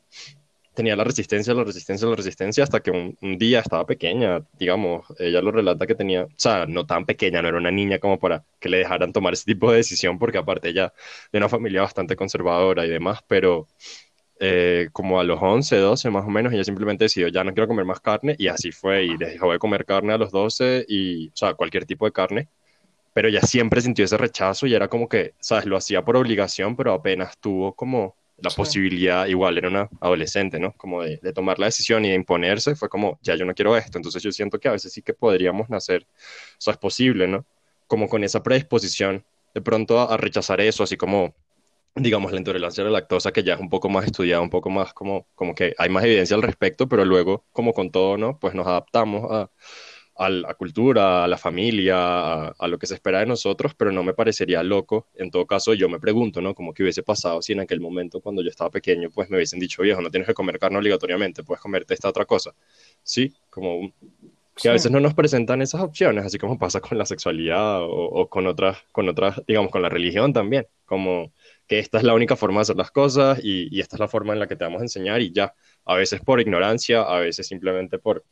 [0.79, 5.05] tenía la resistencia, la resistencia, la resistencia, hasta que un, un, día estaba pequeña, digamos,
[5.19, 8.17] ella lo relata que tenía, o sea, no tan pequeña, no era una niña como
[8.21, 10.93] para que le dejaran tomar ese tipo de decisión, porque aparte ella
[11.33, 13.67] de una familia bastante conservadora y demás, pero
[14.39, 17.67] eh, como a los 11, 12 más o menos, ella simplemente decidió, ya no quiero
[17.67, 21.29] comer más carne, y así fue, y dejó de comer carne a los 12, y,
[21.31, 22.49] o sea, cualquier tipo de carne,
[23.13, 26.77] pero ella siempre sintió ese rechazo y era como que, sabes, lo hacía por obligación,
[26.77, 28.57] pero apenas tuvo como la sí.
[28.57, 30.73] posibilidad, igual era una adolescente, ¿no?
[30.77, 33.77] Como de, de, tomar la decisión y de imponerse, fue como, ya yo no quiero
[33.77, 33.99] esto.
[33.99, 37.45] Entonces yo siento que a veces sí que podríamos nacer, o sea, es posible, ¿no?
[37.87, 39.25] Como con esa predisposición
[39.55, 41.35] de pronto a, a rechazar eso, así como,
[41.95, 44.71] digamos, la intolerancia a la lactosa, que ya es un poco más estudiada, un poco
[44.71, 48.39] más como, como que hay más evidencia al respecto, pero luego, como con todo, ¿no?
[48.39, 49.51] Pues nos adaptamos a
[50.19, 53.93] a la cultura, a la familia, a, a, lo que se espera de nosotros, pero
[53.93, 55.07] no me parecería loco.
[55.15, 56.55] En todo caso, yo me pregunto, ¿no?
[56.57, 59.61] Como que hubiese pasado si en aquel momento, cuando yo estaba pequeño, pues me hubiesen
[59.61, 62.53] dicho, viejo, no tienes que comer carne obligatoriamente, puedes comerte esta otra cosa.
[63.03, 63.93] Sí, como
[64.61, 67.89] que a veces no nos presentan esas opciones, así como pasa con la sexualidad o,
[67.89, 71.33] o con otras, con otras, digamos, con la religión también, como
[71.69, 74.09] que esta es la única forma de hacer las cosas y, y esta es la
[74.09, 75.55] forma en la que te vamos a enseñar y ya,
[75.85, 78.25] a veces por ignorancia, a veces simplemente por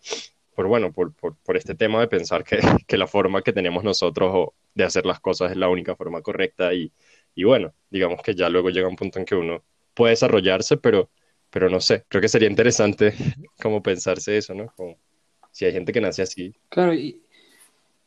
[0.57, 3.85] por bueno, por, por, por, este tema de pensar que, que, la forma que tenemos
[3.85, 6.91] nosotros de hacer las cosas es la única forma correcta y,
[7.35, 9.63] y, bueno, digamos que ya luego llega un punto en que uno
[9.95, 11.11] puede desarrollarse, pero,
[11.51, 13.15] pero no sé, creo que sería interesante
[13.63, 14.73] como pensarse eso, ¿no?
[14.75, 14.97] Como
[15.53, 16.55] si hay gente que nace así.
[16.71, 17.23] Claro, y,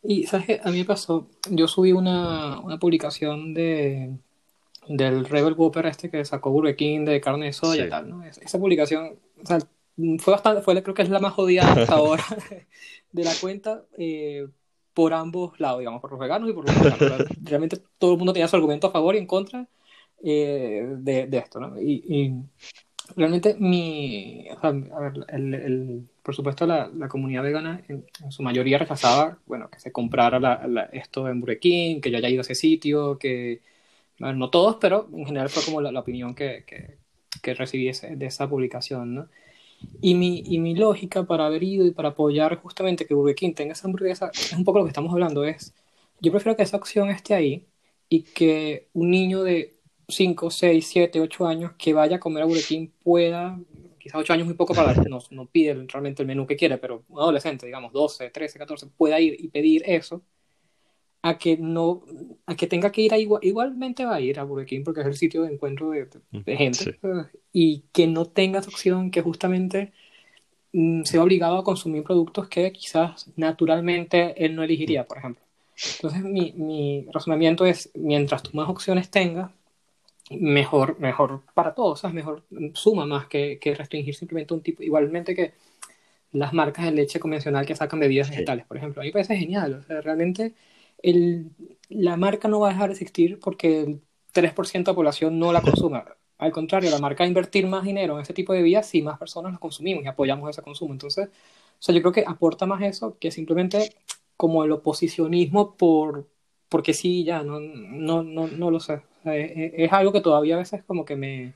[0.04, 4.12] y sabes que a mí me pasó, yo subí una, una publicación de
[4.88, 7.88] del Rebel Whopper este que sacó Burger King de carne de soya sí.
[7.88, 8.26] y tal, ¿no?
[8.26, 9.60] Esa publicación, o sea,
[10.20, 12.24] fue bastante, fue creo que es la más odiada hasta ahora
[13.12, 14.48] de la cuenta eh,
[14.94, 17.28] por ambos lados, digamos, por los veganos y por los veganos.
[17.44, 19.68] Realmente todo el mundo tenía su argumento a favor y en contra
[20.24, 21.80] eh, de, de, esto, ¿no?
[21.80, 22.34] Y, y
[23.16, 28.06] realmente mi, o sea, a ver, el, el, por supuesto la, la comunidad vegana en,
[28.24, 32.30] en, su mayoría rechazaba, bueno, que se comprara la, esto en Burger que yo haya
[32.30, 33.62] ido a ese sitio, que
[34.20, 36.98] no todos, pero en general fue como la, la opinión que, que,
[37.42, 39.28] que recibí de esa publicación, ¿no?
[40.02, 43.54] Y mi, y mi lógica para haber ido y para apoyar justamente que Burger King
[43.54, 45.74] tenga esa hamburguesa, es un poco lo que estamos hablando, es,
[46.22, 47.68] yo prefiero que esa opción esté ahí
[48.10, 49.76] y que un niño de
[50.08, 53.60] 5, 6, 7, 8 años que vaya a comer a Burger King pueda,
[54.00, 57.04] quizás 8 años muy poco para, no, no pide realmente el menú que quiere, pero
[57.10, 60.24] un adolescente, digamos 12, 13, 14, pueda ir y pedir eso,
[61.22, 62.04] a que no,
[62.46, 65.02] a que tenga que ir a igual, igualmente va a ir a Burger King porque
[65.02, 66.92] es el sitio de encuentro de, de gente, Sí.
[67.52, 69.92] y que no tenga esa opción que justamente
[70.72, 75.44] mm, se ve obligado a consumir productos que quizás naturalmente él no elegiría, por ejemplo.
[75.96, 79.52] Entonces, mi, mi razonamiento es, mientras tú más opciones tengas,
[80.32, 82.14] mejor, mejor para todos, ¿sabes?
[82.16, 85.54] Mejor mm, suma más que, que restringir simplemente un tipo, igualmente que
[86.32, 88.32] las marcas de leche convencional que sacan bebidas Sí.
[88.34, 89.02] vegetales, por ejemplo.
[89.02, 90.54] A mí me parece genial, o sea, realmente
[91.04, 91.52] el,
[91.90, 94.02] la marca no va a dejar de existir porque el
[94.34, 96.06] 3% de la población no la consuma.
[96.38, 99.02] Al contrario, la marca va a invertir más dinero en ese tipo de bebidas si
[99.02, 100.94] más personas las consumimos y apoyamos ese consumo.
[100.94, 103.96] Entonces, o sea, yo creo que aporta más eso que simplemente
[104.38, 106.30] como el oposicionismo por
[106.70, 108.94] porque sí, ya, no, no, no, no lo sé.
[108.96, 111.56] O sea, es, es algo que todavía a veces como que me,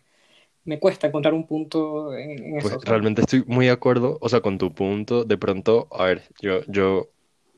[0.65, 2.79] me cuesta encontrar un punto en, en Pues eso.
[2.81, 2.85] ¿sabes?
[2.85, 5.23] realmente estoy muy de acuerdo, o sea, con tu punto.
[5.25, 7.09] De pronto, a ver, yo, yo,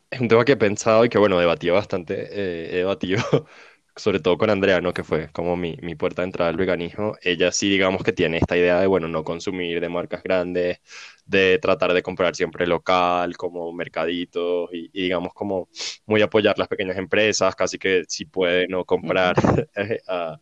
[0.10, 3.22] es un tema que he pensado y que, bueno, debatí bastante, eh, he debatido,
[3.96, 4.94] sobre todo con Andrea, ¿no?
[4.94, 7.16] Que fue como mi, mi puerta de entrada al veganismo.
[7.22, 10.80] Ella sí, digamos que tiene esta idea de, bueno, no consumir de marcas grandes,
[11.26, 15.70] de tratar de comprar siempre local, como mercaditos, y, y digamos como
[16.06, 19.36] muy apoyar las pequeñas empresas, casi que si puede no comprar
[20.08, 20.40] a,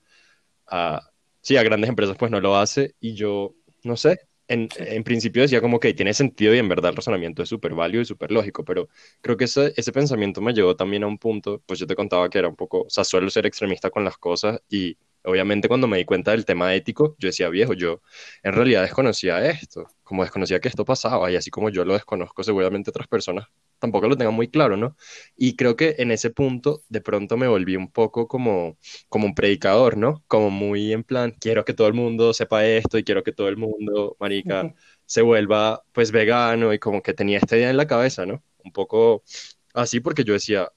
[0.67, 1.02] a,
[1.41, 2.95] sí, a grandes empresas, pues no lo hace.
[2.99, 6.91] Y yo, no sé, en, en principio decía como que tiene sentido y en verdad
[6.91, 8.89] el razonamiento es súper válido y súper lógico, pero
[9.21, 12.29] creo que ese, ese pensamiento me llevó también a un punto, pues yo te contaba
[12.29, 15.88] que era un poco, o sea, suelo ser extremista con las cosas y obviamente cuando
[15.88, 18.01] me di cuenta del tema ético, yo decía, viejo, yo
[18.43, 22.43] en realidad desconocía esto, como desconocía que esto pasaba y así como yo lo desconozco,
[22.43, 23.47] seguramente otras personas
[23.84, 24.96] tampoco lo tengan muy claro, ¿no?
[25.36, 28.78] Y creo que en ese punto de pronto me volví un poco como,
[29.10, 30.24] como un predicador, ¿no?
[30.28, 33.50] Como muy en plan, quiero que todo el mundo sepa esto y quiero que todo
[33.50, 34.74] el mundo, marica,
[35.06, 38.41] se vuelva pues vegano y como que tenía esta idea en la cabeza, ¿no?
[38.63, 39.24] Un poco
[39.74, 40.72] así porque yo decía,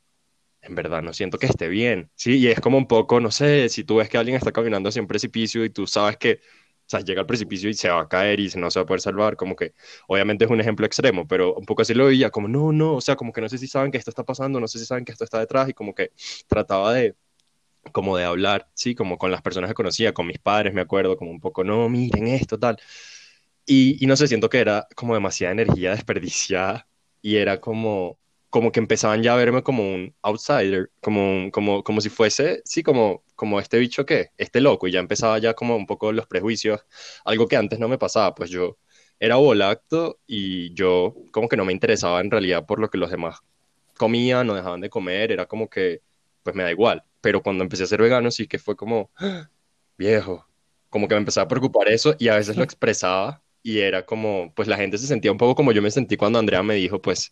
[0.62, 2.38] en verdad no siento que esté bien, ¿sí?
[2.38, 5.02] Y es como un poco, no sé, si tú ves que alguien está caminando hacia
[5.02, 6.40] un precipicio y tú sabes que,
[6.86, 8.86] o sea, llega al precipicio y se va a caer y no se va a
[8.86, 9.74] poder salvar, como que
[10.06, 13.00] obviamente es un ejemplo extremo, pero un poco así lo veía, como no, no, o
[13.00, 15.04] sea, como que no sé si saben que esto está pasando, no sé si saben
[15.04, 16.12] que esto está detrás y como que
[16.46, 17.16] trataba de
[17.92, 21.16] como de hablar, sí, como con las personas que conocía, con mis padres, me acuerdo,
[21.16, 22.78] como un poco, no, miren esto, tal.
[23.66, 26.88] Y, y no sé, siento que era como demasiada energía desperdiciada
[27.22, 28.18] y era como,
[28.50, 32.82] como que empezaban ya a verme como un outsider, como, como, como si fuese, sí,
[32.82, 36.26] como, como este bicho que, este loco, y ya empezaba ya como un poco los
[36.26, 36.86] prejuicios,
[37.24, 38.78] algo que antes no me pasaba, pues yo
[39.20, 43.10] era volacto y yo como que no me interesaba en realidad por lo que los
[43.10, 43.40] demás
[43.96, 46.02] comían o dejaban de comer, era como que,
[46.42, 49.48] pues me da igual, pero cuando empecé a ser vegano sí que fue como, "Ah,
[49.98, 50.46] viejo,
[50.90, 54.52] como que me empezaba a preocupar eso y a veces lo expresaba y era como,
[54.54, 57.00] pues la gente se sentía un poco como yo me sentí cuando Andrea me dijo,
[57.00, 57.30] pues,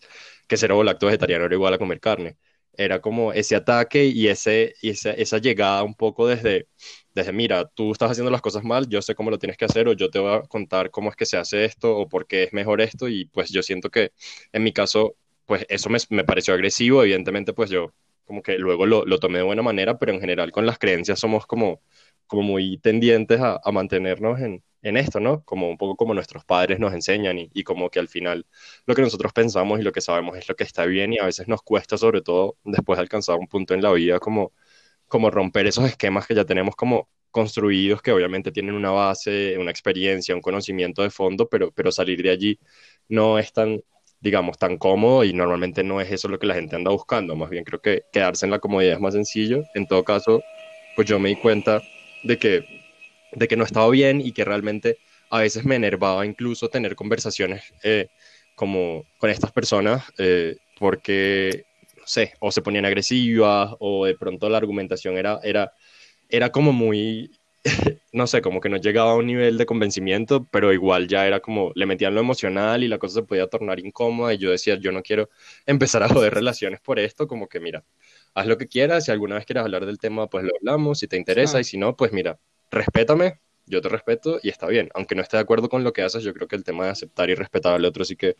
[0.49, 2.37] que ser ovo-lacto vegetariano era igual a comer carne.
[2.77, 6.67] Era como ese ataque y, ese, y esa, esa llegada un poco desde,
[7.15, 9.87] desde, mira, tú estás haciendo las cosas mal, yo sé cómo lo tienes que hacer
[9.89, 12.45] o yo te voy a contar cómo es que se hace esto o por qué
[12.45, 14.13] es mejor esto y pues yo siento que
[14.53, 15.17] en mi caso,
[15.47, 17.95] pues eso me, me pareció agresivo, evidentemente pues yo
[18.25, 21.21] como que luego lo, lo tomé de buena manera, pero en general con las creencias
[21.21, 21.83] somos como,
[22.27, 25.45] como muy tendientes a, a mantenernos en, en esto, ¿no?
[25.45, 28.47] Como un poco como nuestros padres nos enseñan y, y como que al final
[28.87, 31.27] lo que nosotros pensamos y lo que sabemos es lo que está bien y a
[31.27, 34.53] veces nos cuesta, sobre todo después de alcanzar un punto en la vida, como,
[35.09, 39.71] como romper esos esquemas que ya tenemos como construidos, que obviamente tienen una base, una
[39.71, 42.59] experiencia, un conocimiento de fondo, pero, pero salir de allí
[43.09, 43.81] no es tan,
[44.21, 47.51] digamos, tan cómodo y normalmente no es eso lo que la gente anda buscando, más
[47.51, 49.63] bien creo que quedarse en la comodidad es más sencillo.
[49.75, 50.43] En todo caso,
[50.97, 51.83] pues yo me di cuenta
[52.25, 52.65] de que,
[53.33, 54.99] de que no estaba bien y que realmente
[55.31, 58.09] a veces me enervaba incluso tener conversaciones eh,
[58.55, 61.65] como con estas personas eh, porque,
[61.97, 65.73] no sé, o se ponían agresivas o de pronto la argumentación era, era,
[66.29, 67.31] era como muy,
[68.13, 71.41] no sé, como que no llegaba a un nivel de convencimiento, pero igual ya era
[71.41, 74.77] como, le metían lo emocional y la cosa se podía tornar incómoda y yo decía,
[74.77, 75.31] yo no quiero
[75.67, 77.85] empezar a joder relaciones por esto, como que mira,
[78.35, 81.09] haz lo que quieras, si alguna vez quieres hablar del tema, pues lo hablamos, si
[81.09, 81.61] te interesa, Ah.
[81.61, 82.39] y si no, pues mira,
[82.71, 84.91] respétame, yo te respeto y está bien.
[84.95, 86.91] Aunque no esté de acuerdo con lo que haces, yo creo que el tema de
[86.91, 88.37] aceptar y respetar al otro sí que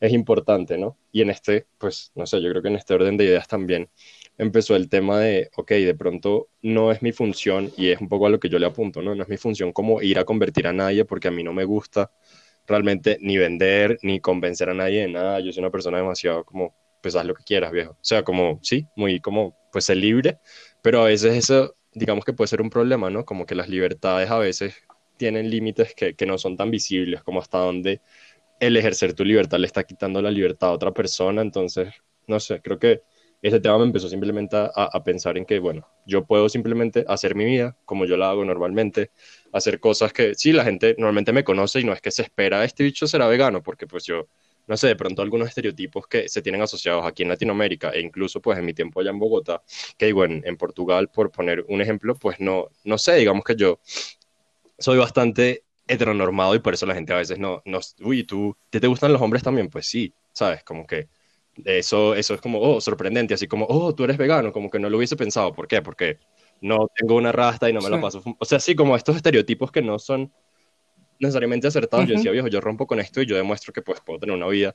[0.00, 0.98] es importante, ¿no?
[1.12, 3.88] Y en este, pues, no sé, yo creo que en este orden de ideas también
[4.36, 8.26] empezó el tema de, ok, de pronto no es mi función y es un poco
[8.26, 9.14] a lo que yo le apunto, ¿no?
[9.14, 11.64] No es mi función como ir a convertir a nadie porque a mí no me
[11.64, 12.10] gusta
[12.66, 15.40] realmente ni vender ni convencer a nadie de nada.
[15.40, 16.74] Yo soy una persona demasiado como,
[17.06, 17.92] pues haz lo que quieras, viejo.
[17.92, 20.40] O sea, como, sí, muy como, pues ser libre,
[20.82, 23.24] pero a veces eso, digamos que puede ser un problema, ¿no?
[23.24, 24.74] Como que las libertades a veces
[25.16, 28.00] tienen límites que, que no son tan visibles, como hasta donde
[28.58, 31.42] el ejercer tu libertad le está quitando la libertad a otra persona.
[31.42, 31.94] Entonces,
[32.26, 33.02] no sé, creo que
[33.40, 37.36] ese tema me empezó simplemente a, a, pensar en que, bueno, yo puedo simplemente hacer
[37.36, 39.12] mi vida como yo la hago normalmente,
[39.52, 42.64] hacer cosas que, sí, la gente normalmente me conoce y no es que se espera,
[42.64, 44.26] este bicho será vegano, porque pues yo,
[44.66, 48.40] no sé, de pronto algunos estereotipos que se tienen asociados aquí en Latinoamérica e incluso
[48.40, 49.62] pues en mi tiempo allá en Bogotá,
[49.96, 53.56] que digo, en, en Portugal, por poner un ejemplo, pues no, no sé, digamos que
[53.56, 53.78] yo
[54.78, 58.80] soy bastante heteronormado y por eso la gente a veces no, no uy, ¿tú, ¿te,
[58.80, 59.68] te gustan los hombres también?
[59.68, 60.64] Pues sí, ¿sabes?
[60.64, 61.08] Como que
[61.64, 64.90] eso, eso es como, oh, sorprendente, así como, oh, tú eres vegano, como que no
[64.90, 65.52] lo hubiese pensado.
[65.52, 65.80] ¿Por qué?
[65.82, 66.18] Porque
[66.60, 67.92] no tengo una rasta y no me sí.
[67.92, 68.22] la paso.
[68.38, 70.32] O sea, sí, como estos estereotipos que no son
[71.18, 72.04] necesariamente acertados.
[72.04, 72.10] Uh -huh.
[72.10, 74.46] Yo decía, viejo, yo rompo con esto y yo demuestro que pues puedo tener una
[74.48, 74.74] vida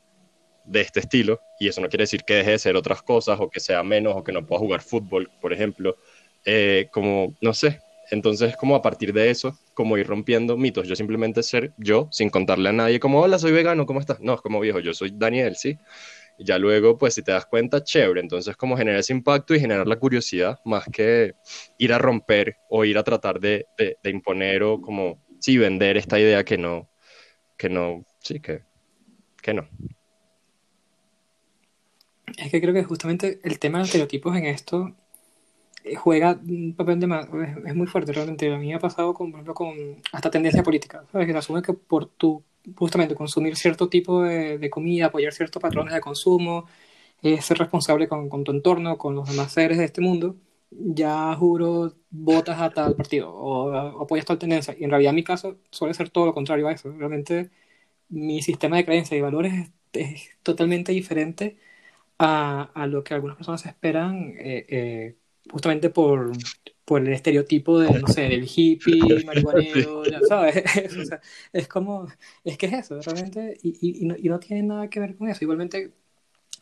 [0.64, 3.50] de este estilo y eso no quiere decir que deje de ser otras cosas o
[3.50, 5.98] que sea menos o que no pueda jugar fútbol, por ejemplo.
[6.46, 7.80] Eh, como, no sé,
[8.12, 10.86] entonces, como a partir de eso, como ir rompiendo mitos.
[10.86, 14.20] Yo simplemente ser yo, sin contarle a nadie, como, hola, soy vegano, ¿cómo estás?
[14.20, 15.78] No, es como viejo, yo soy Daniel, ¿sí?
[16.38, 18.20] Y ya luego, pues, si te das cuenta, chévere.
[18.20, 21.36] Entonces, como generar ese impacto y generar la curiosidad, más que
[21.78, 25.98] ir a romper o ir a tratar de, de, de imponer o como, sí, vender
[25.98, 26.90] esta idea que no,
[27.58, 28.62] que no, sí, que,
[29.42, 29.68] que no.
[32.38, 34.96] Es que creo que justamente el tema de estereotipos en esto
[35.84, 37.28] eh, juega un papel de más,
[37.66, 38.54] es muy fuerte realmente.
[38.54, 39.76] A mí me ha pasado con, por ejemplo, con
[40.12, 41.28] hasta tendencia política, ¿sabes?
[41.28, 42.44] Que se asume que por tu,
[42.76, 46.66] justamente, consumir cierto tipo de, comida, apoyar ciertos patrones de consumo,
[47.22, 50.36] eh, ser responsable con, tu entorno, con los demás seres de este mundo,
[50.72, 54.76] ya juro, votas a tal partido o, o apoyas tal tendencia.
[54.78, 56.92] Y en realidad, en mi caso, suele ser todo lo contrario a eso.
[56.92, 57.52] Realmente,
[58.10, 61.58] mi sistema de creencias y valores es, es totalmente diferente
[62.20, 64.36] a, a, lo que algunas personas esperan.
[64.40, 65.16] Eh, eh,
[65.50, 66.32] justamente por,
[66.86, 70.64] por el estereotipo de, no sé, del hippie, marihuanero, ya sabes,
[70.98, 71.22] o sea,
[71.54, 72.08] es como,
[72.44, 75.16] es que es eso, realmente, y, y, y, no, y, no, tiene nada que ver
[75.16, 75.92] con eso, igualmente,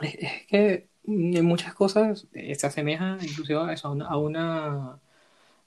[0.01, 4.17] es, es que en muchas cosas eh, se asemeja inclusive a eso, a una, a
[4.17, 4.99] una,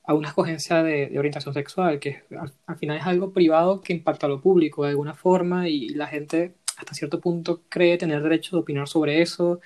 [0.05, 4.27] a una escogencia de, orientación sexual, que al, al, final es algo privado que impacta
[4.27, 8.57] a lo público de alguna forma, y la gente hasta cierto punto cree tener derecho
[8.57, 9.61] de opinar sobre eso,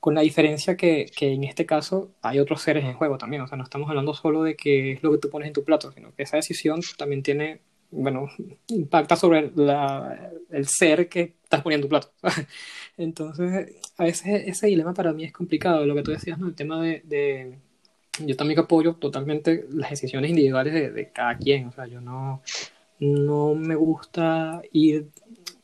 [0.00, 3.48] con la diferencia que, que, en este caso hay otros seres en juego también, o
[3.48, 5.92] sea, no estamos hablando solo de que es lo que tú pones en tu plato,
[5.92, 8.28] sino que esa decisión también tiene, bueno,
[8.68, 12.12] impacta sobre la, el ser que estás poniendo en tu plato.
[12.96, 16.48] Entonces, a veces ese dilema para mí es complicado, lo que tú decías, ¿no?
[16.48, 17.58] El tema de, de
[18.24, 22.42] yo también apoyo totalmente las decisiones individuales de, de cada quien, o sea, yo no,
[22.98, 25.10] no me gusta ir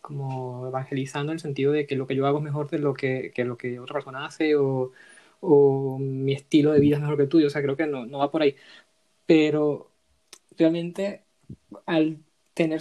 [0.03, 2.95] como evangelizando en el sentido de que lo que yo hago es mejor de lo
[2.95, 4.93] que, que lo que otra persona hace o,
[5.41, 7.47] o, mi estilo de vida es mejor que tuyo.
[7.47, 8.57] O sea, creo que no, no va por ahí.
[9.27, 9.91] Pero
[10.59, 11.25] realmente
[11.87, 12.19] al
[12.55, 12.81] tener,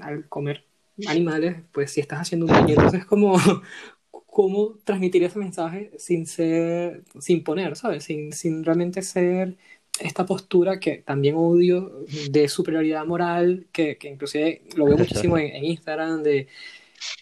[0.00, 0.64] al comer
[1.06, 3.36] animales, pues si estás haciendo un daño, entonces como
[4.26, 8.04] cómo transmitir ese mensaje sin ser, sin poner, ¿sabes?
[8.04, 9.56] Sin, sin realmente ser
[9.98, 15.56] esta postura que también odio de superioridad moral, que, que inclusive lo veo muchísimo en,
[15.56, 16.48] en, Instagram, de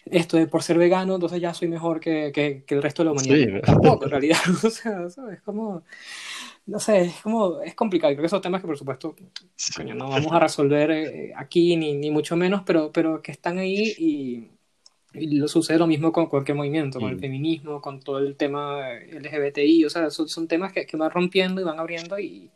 [0.05, 3.05] esto de por ser vegano, entonces ya soy mejor que, que, que el resto de
[3.05, 3.59] la humanidad.
[3.59, 3.61] Sí.
[3.65, 4.39] Tampoco, en realidad.
[4.63, 5.41] o sea, ¿sabes?
[5.41, 5.83] Como,
[6.67, 8.13] no sé, es como, es complicado.
[8.13, 9.15] Creo que esos temas que, por supuesto,
[9.75, 13.57] coño, no vamos a resolver eh, aquí, ni, ni mucho menos, pero, pero que están
[13.59, 14.49] ahí y,
[15.13, 17.13] y lo sucede lo mismo con cualquier movimiento, con mm.
[17.13, 21.11] el feminismo, con todo el tema LGBTI, o sea, son, son temas que, que van
[21.11, 22.49] rompiendo y van abriendo y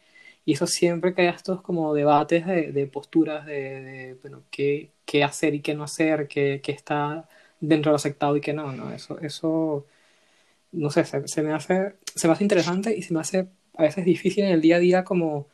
[0.50, 5.24] y eso siempre crea estos como debates de, de posturas de, de, bueno, qué, qué,
[5.24, 8.72] hacer y qué no hacer, qué, qué, está dentro de lo aceptado y qué no,
[8.72, 8.92] ¿no?
[8.92, 9.86] Eso, eso
[10.72, 13.48] no sé, se, se, me hace, se me hace interesante y se me hace
[13.80, 15.48] a veces difícil en el día a día como,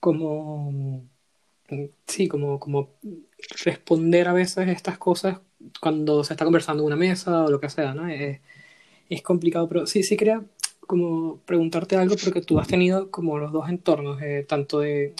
[0.00, 1.04] como,
[2.06, 2.90] sí, como, como
[3.64, 5.38] responder a veces estas cosas
[5.80, 8.08] cuando se está conversando en una mesa o lo que sea, ¿no?
[8.08, 8.40] Es,
[9.08, 10.42] es complicado, pero sí, sí crea
[10.80, 15.14] como preguntarte algo porque tú has tenido como los dos entornos, eh, tanto de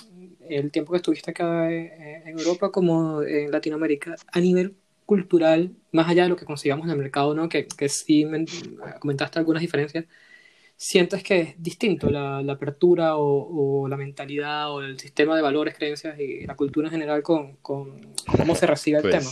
[0.49, 4.75] el tiempo que estuviste acá eh, en Europa como en Latinoamérica, a nivel
[5.07, 7.49] cultural, más allá de lo que consigamos en el mercado, ¿no?
[7.49, 8.45] que, que sí me,
[8.99, 10.07] comentaste algunas diferencias,
[10.83, 15.43] ¿sientes que es distinto la, la apertura o, o, la mentalidad o el sistema de
[15.43, 19.31] valores, creencias y la cultura en general con, con cómo se recibe el pues, tema?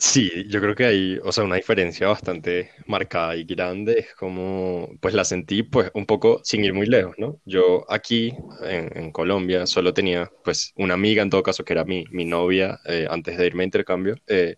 [0.00, 3.98] Sí, yo creo que hay, o sea, una diferencia bastante marcada y grande.
[3.98, 7.40] Es como, pues la sentí, pues un poco sin ir muy lejos, ¿no?
[7.44, 11.84] Yo aquí en, en Colombia solo tenía, pues, una amiga en todo caso que era
[11.84, 14.56] mi, mi novia eh, antes de irme a intercambio, eh,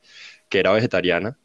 [0.51, 1.39] que era vegetariana.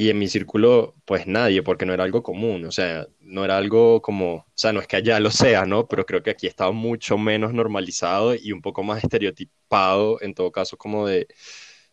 [0.00, 3.56] Y en mi círculo, pues nadie, porque no era algo común, o sea, no era
[3.56, 5.88] algo como, o sea, no es que allá lo sea, ¿no?
[5.88, 10.52] Pero creo que aquí estaba mucho menos normalizado y un poco más estereotipado, en todo
[10.52, 11.26] caso, como de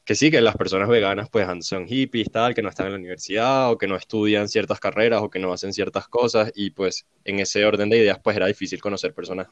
[0.05, 2.99] que sí, que las personas veganas pues son hippies, tal, que no están en la
[2.99, 7.07] universidad o que no estudian ciertas carreras o que no hacen ciertas cosas y pues
[7.25, 9.47] en ese orden de ideas pues era difícil conocer personas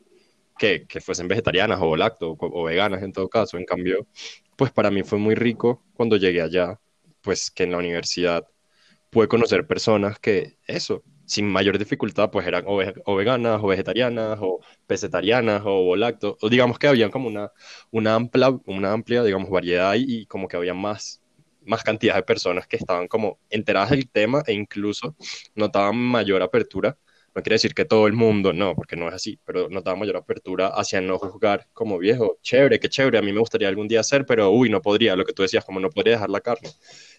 [0.57, 3.57] que, que fuesen vegetarianas o lacto o, o veganas en todo caso.
[3.57, 4.07] En cambio,
[4.55, 6.79] pues para mí fue muy rico cuando llegué allá,
[7.23, 8.47] pues que en la universidad
[9.09, 13.67] pude conocer personas que eso, sin mayor dificultad, pues eran o, ve- o veganas, o
[13.67, 17.51] vegetarianas, o pesetarianas, o lacto, o digamos que había como una,
[17.91, 21.21] una amplia, una amplia, digamos, variedad y, como que había más,
[21.65, 25.15] más cantidad de personas que estaban como enteradas del tema e incluso
[25.55, 26.97] notaban mayor apertura.
[27.35, 30.17] No quiere decir que todo el mundo, no, porque no es así, pero notaba mayor
[30.17, 34.01] apertura hacia no juzgar como viejo, chévere, qué chévere, a mí me gustaría algún día
[34.01, 36.69] hacer, pero uy, no podría, lo que tú decías, como no podría dejar la carne,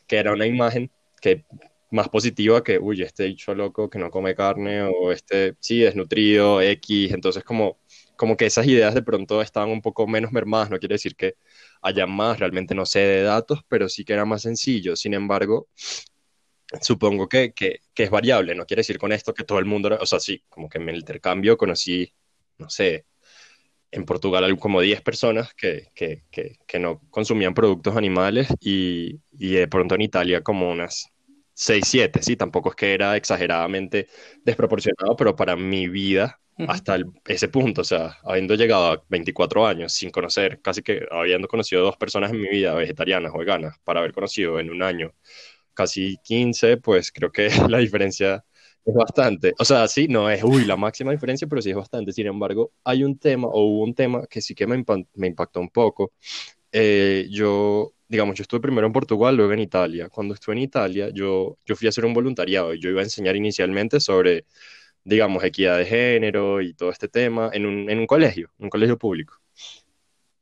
[0.06, 0.90] que era una imagen
[1.20, 1.44] que
[1.90, 6.60] más positiva que, uy, este dicho loco que no come carne o este, sí, desnutrido,
[6.60, 7.78] X, entonces como,
[8.16, 11.36] como que esas ideas de pronto estaban un poco menos mermadas, no quiere decir que
[11.82, 15.68] haya más, realmente no sé de datos, pero sí que era más sencillo, sin embargo,
[16.82, 19.96] supongo que, que, que es variable, no quiere decir con esto que todo el mundo,
[20.00, 22.12] o sea, sí, como que en el intercambio conocí,
[22.58, 23.06] no sé,
[23.90, 29.68] en Portugal como 10 personas que, que, que, no consumían productos animales y, y de
[29.68, 31.08] pronto en Italia como unas
[31.54, 34.08] 6 7 sí, tampoco es que era exageradamente
[34.44, 39.66] desproporcionado, pero para mi vida hasta el- ese punto, o sea, habiendo llegado a 24
[39.66, 43.78] años sin conocer, casi que habiendo conocido dos personas en mi vida, vegetarianas o veganas,
[43.84, 45.12] para haber conocido en un año
[45.75, 48.45] casi 15 pues creo que la diferencia
[48.85, 49.55] es bastante.
[49.59, 52.12] O sea, sí, no es, uy, la máxima diferencia, pero sí es bastante.
[52.12, 55.61] Sin embargo, hay un tema o hubo un tema que sí que me, me impactó
[55.61, 56.12] un poco.
[56.72, 60.09] Eh, yo, digamos, yo estuve primero en Portugal, luego en Italia.
[60.11, 63.37] Cuando estuve en Italia, yo, yo fui a hacer un voluntariado yo iba a enseñar
[63.37, 64.47] inicialmente sobre,
[65.05, 68.99] digamos, equidad de género y todo este tema en un, en un colegio, un colegio
[68.99, 69.41] público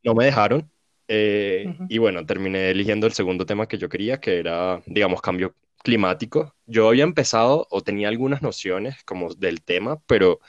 [0.03, 0.69] no me dejaron.
[1.07, 1.87] Eh, Ujú.
[1.87, 6.55] y bueno, terminé eligiendo el segundo tema que yo quería, que era, digamos, cambio climático.
[6.65, 10.39] Yo había empezado o tenía algunas nociones como del tema, pero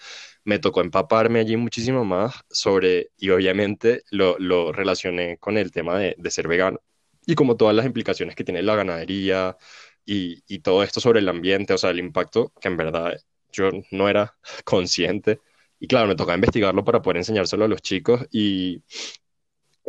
[0.44, 5.98] me tocó empaparme allí muchísimo más sobre, y obviamente lo, lo relacioné con el tema
[5.98, 6.80] de, de ser vegano
[7.26, 9.57] y como todas las implicaciones que tiene la ganadería
[10.05, 13.16] y, y todo esto sobre el ambiente, o sea, el impacto que en verdad
[13.52, 15.40] yo no era consciente.
[15.80, 18.82] Y claro, me tocaba investigarlo para poder enseñárselo a los chicos y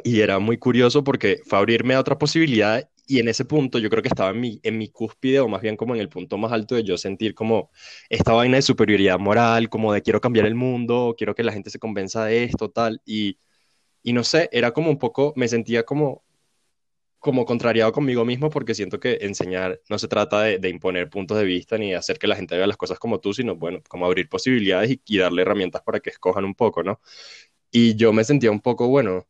[0.04, 3.90] y era muy curioso porque fue abrirme a otra posibilidad y en ese punto yo
[3.90, 6.38] creo que estaba en mi, en mi cúspide o más bien como en el punto
[6.38, 7.70] más alto de yo sentir como
[8.10, 11.70] esta vaina de superioridad moral, como de quiero cambiar el mundo, quiero que la gente
[11.70, 13.02] se convenza de esto, tal.
[13.06, 13.40] Y,
[14.04, 16.24] y no sé, era como un poco, me sentía como,
[17.20, 21.46] como contrariado conmigo mismo porque siento que enseñar no se trata de, imponer puntos de
[21.46, 24.06] vista ni de hacer que la gente vea las cosas como tú, sino bueno, como
[24.06, 27.02] abrir posibilidades y, y darle herramientas para que escojan un poco, ¿no?
[27.72, 29.28] Y yo me sentía un poco, bueno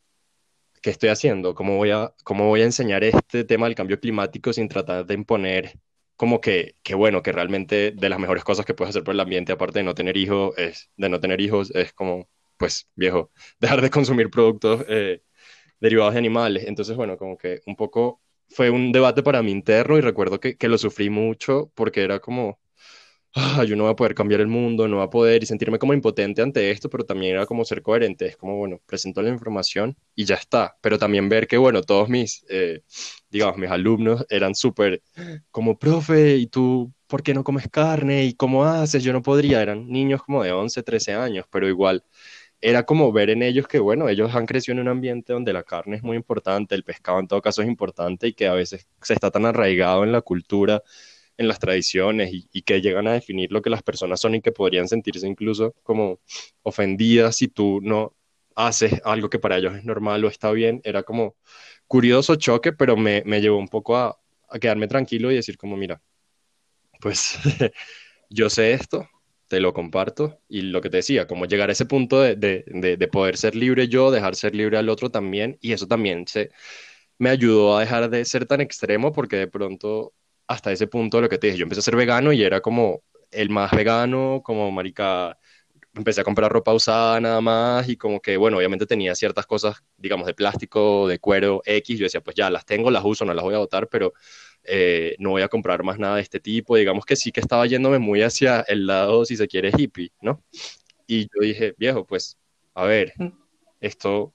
[0.86, 1.55] ¿qué estoy haciendo?
[1.55, 5.15] ¿Cómo voy a, cómo voy a enseñar este tema del cambio climático sin tratar de
[5.15, 5.79] imponer
[6.15, 9.19] como que, que bueno, que realmente de las mejores cosas que puedes hacer por el
[9.19, 13.31] ambiente, aparte de no tener hijos, es, de no tener hijos, es como, pues, viejo,
[13.59, 15.23] dejar de consumir productos eh,
[15.79, 16.65] derivados de animales.
[16.67, 20.55] Entonces, bueno, como que un poco fue un debate para mí interno y recuerdo que,
[20.57, 22.59] que lo sufrí mucho porque era como,
[23.36, 25.77] ah, yo no voy a poder cambiar el mundo, no voy a poder, y sentirme
[25.79, 29.29] como impotente ante esto, pero también era como ser coherente, es como, bueno, presento la
[29.29, 32.81] información y ya está, pero también ver que, bueno, todos mis, eh,
[33.29, 35.01] digamos, mis alumnos eran súper
[35.51, 38.25] como, profe, ¿y tú por qué no comes carne?
[38.25, 39.03] ¿Y cómo haces?
[39.03, 42.03] Yo no podría, eran niños como de 11 13 años, pero igual
[42.61, 45.63] era como ver en ellos que, bueno, ellos han crecido en un ambiente donde la
[45.63, 48.88] carne es muy importante, el pescado en todo caso es importante y que a veces
[49.01, 50.81] se está tan arraigado en la cultura
[51.38, 54.51] en las tradiciones y, que llegan a definir lo que las personas son y que
[54.51, 56.19] podrían sentirse incluso como
[56.63, 58.15] ofendidas si tú no
[58.55, 60.81] haces algo que para ellos es normal o está bien.
[60.83, 61.36] Era como
[61.88, 64.17] curioso choque, pero me, me llevó un poco a,
[64.61, 66.01] quedarme tranquilo y decir como, mira,
[67.01, 67.38] pues
[68.29, 69.09] yo sé esto,
[69.47, 73.38] te lo comparto y lo que te decía, como llegar a ese punto de poder
[73.38, 76.51] ser libre yo, dejar ser libre al otro también y eso también se,
[77.17, 80.13] me ayudó a dejar de ser tan extremo porque de pronto
[80.47, 83.03] hasta ese punto lo que te dije, yo empecé a ser vegano y era como
[83.31, 85.37] el más vegano, como marica,
[85.93, 89.83] empecé a comprar ropa usada nada más y como que, bueno, obviamente tenía ciertas cosas,
[89.97, 93.33] digamos, de plástico, de cuero X, yo decía, pues ya, las tengo, las uso, no
[93.33, 94.13] las voy a botar, pero
[94.63, 97.65] eh, no voy a comprar más nada de este tipo, digamos que sí que estaba
[97.65, 100.43] yéndome muy hacia el lado, si se quiere, hippie, ¿no?
[101.07, 102.37] Y yo dije, viejo, pues,
[102.73, 103.27] a ver, mm.
[103.81, 104.33] esto,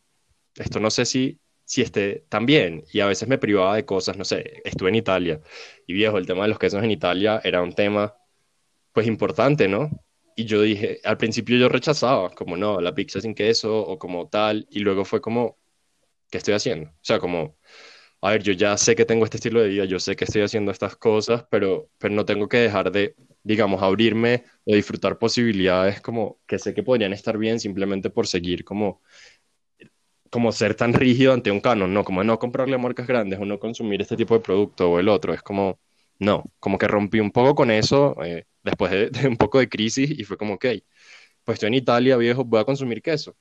[0.56, 1.39] esto no sé si
[1.70, 2.84] si esté tan bien.
[2.92, 5.40] Y a veces me privaba de cosas, no sé, estuve en Italia
[5.86, 8.16] y viejo, el tema de los quesos en Italia era un tema
[8.92, 9.90] pues importante, ¿no?
[10.36, 14.28] Y yo dije, al principio yo rechazaba, como no, la pizza sin queso o como
[14.28, 15.58] tal, y luego fue como,
[16.30, 16.90] ¿qué estoy haciendo?
[16.90, 17.56] O sea, como,
[18.22, 20.42] a ver, yo ya sé que tengo este estilo de vida, yo sé que estoy
[20.42, 26.00] haciendo estas cosas, pero, pero no tengo que dejar de, digamos, abrirme o disfrutar posibilidades
[26.00, 29.02] como que sé que podrían estar bien simplemente por seguir como
[30.30, 33.44] como ser tan rígido ante un canon, no, como no comprarle a marcas grandes o
[33.44, 35.80] no consumir este tipo de producto o el otro, es como,
[36.18, 40.10] no, como que rompí un poco con eso eh, después de, un poco de crisis
[40.10, 40.66] y fue como, ok,
[41.44, 43.36] pues estoy en Italia, viejo, voy a consumir queso.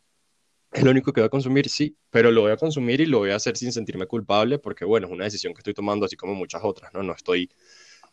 [0.71, 3.19] Es lo único que voy a consumir, sí, pero lo voy a consumir y lo
[3.19, 6.15] voy a hacer sin sentirme culpable porque, bueno, es una decisión que estoy tomando así
[6.15, 7.01] como muchas otras, ¿no?
[7.03, 7.49] No estoy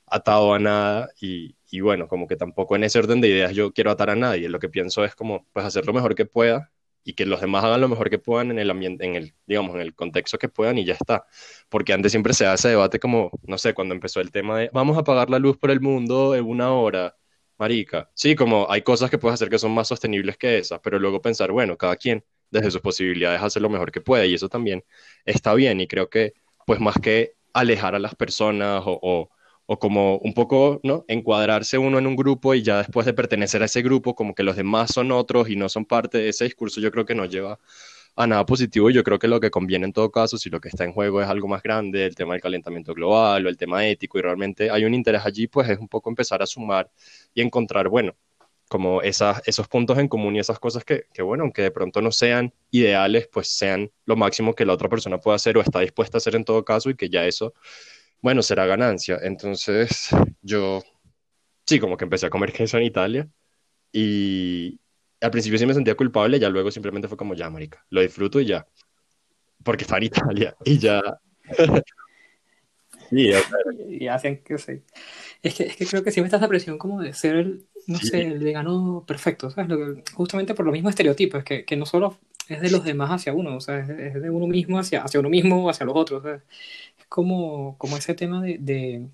[0.07, 3.73] atado a nada y, y bueno, como que tampoco en ese orden de ideas yo
[3.73, 4.49] quiero atar a nadie.
[4.49, 6.73] Lo que pienso es como, pues hacer lo mejor que pueda
[7.07, 9.75] y que los demás hagan lo mejor que puedan en el ambiente, en el, digamos,
[9.77, 11.25] en el contexto que puedan y ya está.
[11.69, 14.97] Porque antes siempre se hace debate como, no sé, cuando empezó el tema de vamos
[14.97, 17.17] a apagar la luz por el mundo en una hora,
[17.59, 18.11] marica.
[18.15, 21.23] Sí, como hay cosas que puedes hacer que son más sostenibles que esas, pero luego
[21.23, 24.85] pensar, bueno, cada quien desde sus posibilidades hace lo mejor que puede y eso también
[25.25, 26.35] está bien y creo que
[26.67, 29.31] pues más que alejar a las personas o o
[29.67, 31.05] como un poco, ¿no?
[31.09, 34.45] Encuadrarse uno en un grupo y ya después de pertenecer a ese grupo, como que
[34.45, 37.25] los demás son otros y no son parte de ese discurso, yo creo que no
[37.27, 37.59] lleva
[38.17, 38.91] a nada positivo.
[38.91, 41.21] Yo creo que lo que conviene en todo caso, si lo que está en juego
[41.21, 44.71] es algo más grande, el tema del calentamiento global o el tema ético, y realmente
[44.71, 46.91] hay un interés allí, pues es un poco empezar a sumar
[47.35, 48.17] y encontrar, bueno,
[48.69, 52.01] como esas, esos puntos en común y esas cosas que, que, bueno, aunque de pronto
[52.03, 55.81] no sean ideales, pues sean lo máximo que la otra persona pueda hacer o está
[55.81, 57.55] dispuesta a hacer en todo caso y que ya eso
[58.21, 59.19] bueno, será ganancia.
[59.23, 60.11] Entonces
[60.43, 60.83] yo,
[61.67, 63.29] sí, como que empecé a comer queso en Italia
[63.93, 64.79] y
[65.21, 68.41] al principio sí me sentía culpable, ya luego simplemente fue como, ya, marica, lo disfruto
[68.41, 68.67] y ya,
[69.63, 71.03] porque está en Italia y ya.
[73.11, 73.31] sí,
[73.89, 74.83] y hacen que sí.
[75.43, 77.99] Es que, es que creo que siempre está esa presión como de ser el, no
[77.99, 79.71] sé, el vegano perfecto, ¿sabes?
[79.71, 82.85] Lo que, justamente por lo mismo estereotipo, es que, que no solo es de los
[82.85, 85.87] demás hacia uno, o sea, es, de uno mismo hacia, hacia uno mismo o hacia
[85.87, 86.43] los otros, ¿sabes?
[87.09, 89.09] Como, como ese tema de, de,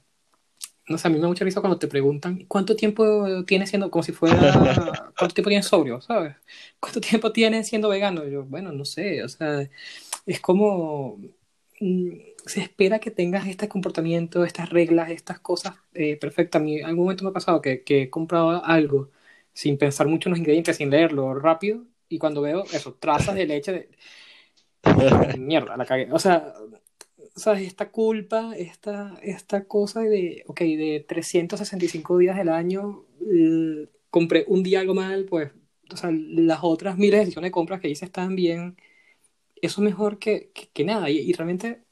[0.89, 3.91] no sé, a mí me da mucha risa cuando te preguntan cuánto tiempo tienes siendo,
[3.91, 4.37] como si fuera,
[5.19, 6.37] cuánto tiempo tienes sobrio, ¿sabes?
[6.81, 8.27] ¿Cuánto tiempo tienes siendo vegano?
[8.27, 9.69] yo, bueno, no sé, o sea,
[10.27, 11.19] es como,
[11.81, 12.11] mm,
[12.47, 16.61] se espera que tengas este comportamiento, estas reglas, estas cosas eh, perfectas.
[16.61, 19.11] A mí en algún momento me ha pasado que, que he comprado algo
[19.53, 23.47] sin pensar mucho en los ingredientes, sin leerlo rápido, y cuando veo eso, trazas de
[23.47, 23.89] leche de...
[25.39, 26.09] Mierda, la cagué.
[26.13, 26.55] O sea,
[27.35, 27.67] ¿sabes?
[27.67, 33.05] Esta culpa, esta, esta cosa de, ok, de 365 días del año,
[34.11, 35.53] compré un día algo mal, pues,
[35.93, 38.77] o sea, las otras miles de decisiones de compras que hice están bien.
[39.63, 41.11] Eso es mejor que, que, nada.
[41.11, 41.85] Y, realmente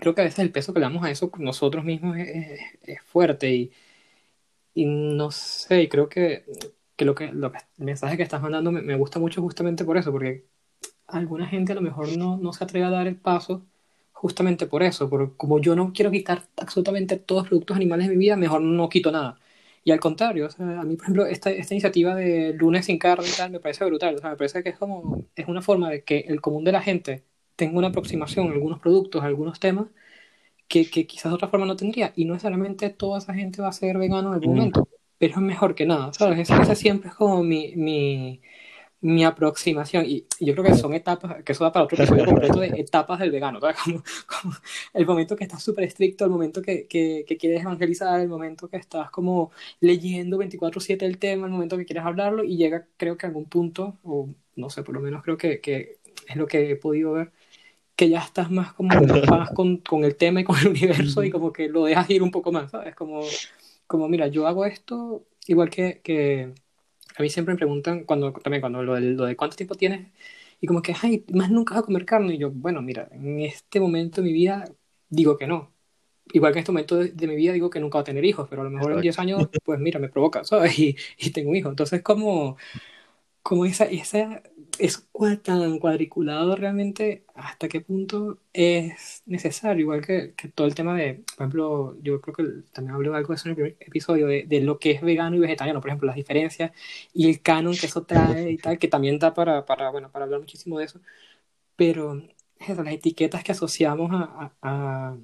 [0.00, 3.02] creo que a veces el peso que le damos a eso nosotros mismos es, es,
[3.02, 3.54] fuerte.
[3.54, 3.72] Y,
[4.74, 6.44] y, no sé, creo que,
[6.96, 9.84] que, lo que, lo que el mensaje que estás mandando me, me, gusta mucho justamente
[9.84, 10.46] por eso, porque
[11.06, 13.66] alguna gente a lo mejor no, no se atreve a dar el paso
[14.20, 18.14] justamente por eso, porque como yo no quiero quitar absolutamente todos los productos animales de
[18.14, 19.38] mi vida, mejor no quito nada.
[19.82, 22.98] Y al contrario, o sea, a mí, por ejemplo, esta, esta iniciativa de lunes sin
[22.98, 24.16] carne y tal me parece brutal.
[24.16, 26.72] O sea, me parece que es como, es una forma de que el común de
[26.72, 27.24] la gente
[27.56, 29.86] tenga una aproximación a algunos productos, a algunos temas,
[30.68, 32.12] que, que quizás de otra forma no tendría.
[32.14, 35.40] Y no necesariamente toda esa gente va a ser vegano en algún momento, pero es
[35.40, 36.50] mejor que nada, ¿sabes?
[36.50, 38.42] Esa, siempre es como mi, mi,
[39.02, 42.60] mi aproximación, y, yo creo que son etapas, que eso da para otro episodio completo
[42.60, 44.54] de etapas del vegano, como, como,
[44.92, 48.68] el momento que estás súper estricto, el momento que, que, que, quieres evangelizar, el momento
[48.68, 53.16] que estás como leyendo 24/7 el tema, el momento que quieres hablarlo, y llega creo
[53.16, 55.98] que a algún punto, o no sé, por lo menos creo que, que
[56.28, 57.32] es lo que he podido ver,
[57.96, 58.90] que ya estás más como
[59.28, 62.22] más con, con, el tema y con el universo y como que lo dejas ir
[62.22, 62.94] un poco más, ¿sabes?
[62.94, 63.22] Como,
[63.86, 66.54] como mira, yo hago esto igual que, que
[67.16, 70.08] a mí siempre me preguntan, cuando, también cuando lo de, lo de cuánto tiempo tienes,
[70.60, 72.34] y como que, ay, más nunca vas a comer carne.
[72.34, 74.66] Y yo, bueno, mira, en este momento de mi vida
[75.08, 75.72] digo que no.
[76.32, 78.46] Igual que en este momento de, mi vida digo que nunca voy a tener hijos,
[78.48, 80.78] pero a lo mejor en 10 años, pues mira, me provoca, ¿sabes?
[80.78, 81.68] Y, y tengo un hijo.
[81.70, 82.56] Entonces, como,
[83.42, 84.42] como esa, esa,
[84.80, 85.06] es
[85.42, 91.22] tan cuadriculado realmente, hasta qué punto es necesario, igual que, que, todo el tema de,
[91.36, 94.44] por ejemplo, yo creo que también hablé algo de eso en el primer episodio, de,
[94.46, 96.72] de, lo que es vegano y vegetariano, por ejemplo, las diferencias
[97.12, 100.24] y el canon que eso trae y tal, que también da para, para, bueno, para
[100.24, 101.00] hablar muchísimo de eso,
[101.76, 102.22] pero
[102.58, 105.16] eso, las etiquetas que asociamos a, a,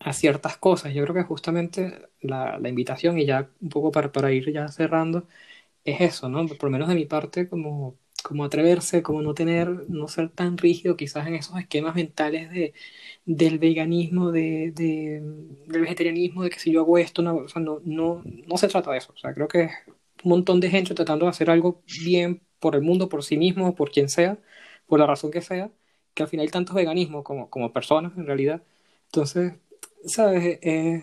[0.00, 4.12] a, ciertas cosas, yo creo que justamente la, la invitación, y ya un poco para,
[4.12, 5.26] para ir ya cerrando,
[5.84, 6.46] es eso, ¿no?
[6.48, 10.56] Por lo menos de mi parte, como como atreverse, como no tener, no ser tan
[10.58, 12.74] rígido quizás en esos esquemas mentales de,
[13.26, 15.20] del veganismo, de, de,
[15.66, 18.68] del vegetarianismo, de que si yo hago esto, no, o sea, no, no, no se
[18.68, 19.12] trata de eso.
[19.14, 19.72] O sea, creo que es
[20.24, 23.74] un montón de gente tratando de hacer algo bien por el mundo, por sí mismo,
[23.74, 24.38] por quien sea,
[24.86, 25.70] por la razón que sea,
[26.14, 28.62] que al final hay tantos veganismos como, como personas en realidad.
[29.06, 29.54] Entonces,
[30.06, 30.58] ¿sabes?
[30.62, 31.02] es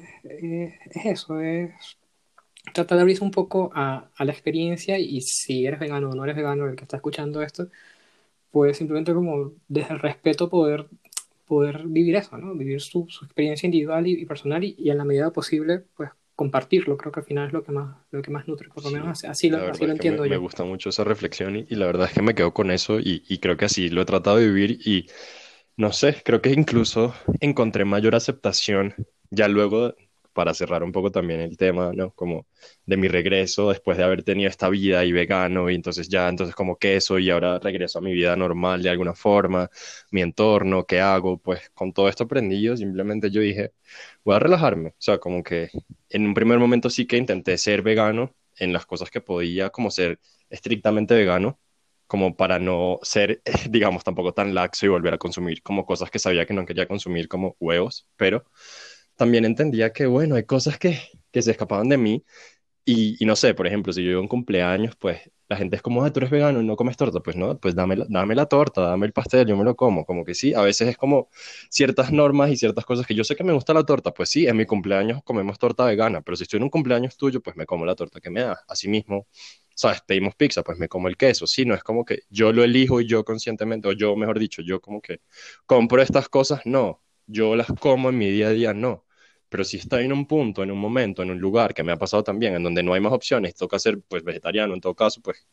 [1.06, 1.72] eso, es
[2.74, 6.24] tratar de abrirse un poco a, a, la experiencia y si eres vegano o no
[6.24, 7.70] eres vegano, el que está escuchando esto,
[8.52, 10.88] pues simplemente como desde el respeto poder,
[11.48, 12.56] poder vivir eso, ¿no?
[12.56, 16.12] Vivir su, su experiencia individual y, y personal y, y, en la medida posible, pues
[16.36, 16.98] compartirlo.
[16.98, 18.92] Creo que al final es lo que más, lo que más nutre, por lo sí,
[18.92, 20.36] menos así, lo, así lo entiendo me, yo.
[20.36, 23.00] Me gusta mucho esa reflexión y, y, la verdad es que me quedo con eso
[23.00, 25.08] y, y creo que así lo he tratado de vivir y
[25.78, 28.96] no sé, creo que incluso encontré mayor aceptación
[29.32, 29.96] ya luego
[30.34, 32.12] para cerrar un poco también el tema, ¿no?
[32.14, 32.48] Como
[32.86, 36.56] de mi regreso después de haber tenido esta vida y vegano y entonces ya, entonces
[36.56, 39.70] como queso y ahora regreso a mi vida normal de alguna forma,
[40.12, 43.74] mi entorno, qué hago, pues con todo esto aprendido, simplemente yo dije,
[44.24, 45.70] voy a relajarme, o sea, como que
[46.10, 49.92] en un primer momento sí que intenté ser vegano en las cosas que podía, como
[49.92, 50.20] ser
[50.50, 51.60] estrictamente vegano,
[52.08, 56.20] como para no ser, digamos, tampoco tan laxo y volver a consumir como cosas que
[56.20, 58.46] sabía que no quería consumir, como huevos, pero
[59.22, 61.00] también entendía que, bueno, hay cosas que,
[61.32, 62.26] que se escapaban de mí.
[62.86, 66.04] Y, no sé, por ejemplo, si yo llevo un cumpleaños, pues la gente es como,
[66.04, 68.82] ah, tú eres vegano y no comes torta, pues no, pues dame, dame la torta,
[68.82, 71.30] dame el pastel, yo me lo como, como que sí, a veces es como
[71.70, 74.48] ciertas normas y ciertas cosas que yo sé que me gusta la torta, pues sí,
[74.48, 77.66] en mi cumpleaños comemos torta vegana, pero si estoy en un cumpleaños tuyo, pues me
[77.68, 79.28] como la torta que me da, así mismo,
[79.76, 82.64] sabes, pedimos pizza, pues me como el queso, sí, no es como que yo lo
[82.64, 85.22] elijo y yo conscientemente, o yo, mejor dicho, yo como que
[85.68, 89.06] compro estas cosas, no, yo las como en mi día a día, no
[89.52, 91.98] pero si estoy en un punto, en un momento, en un lugar que me ha
[91.98, 95.22] pasado también, en donde no hay más opciones, toca ser pues vegetariano en todo caso,
[95.22, 95.46] pues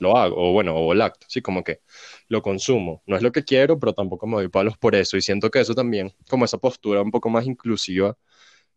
[0.00, 1.80] lo hago, o bueno, o lacto, sí, como que
[2.28, 3.04] lo consumo.
[3.06, 5.60] No es lo que quiero, pero tampoco me doy palos por eso, y siento que
[5.60, 8.18] eso también, como esa postura un poco más inclusiva,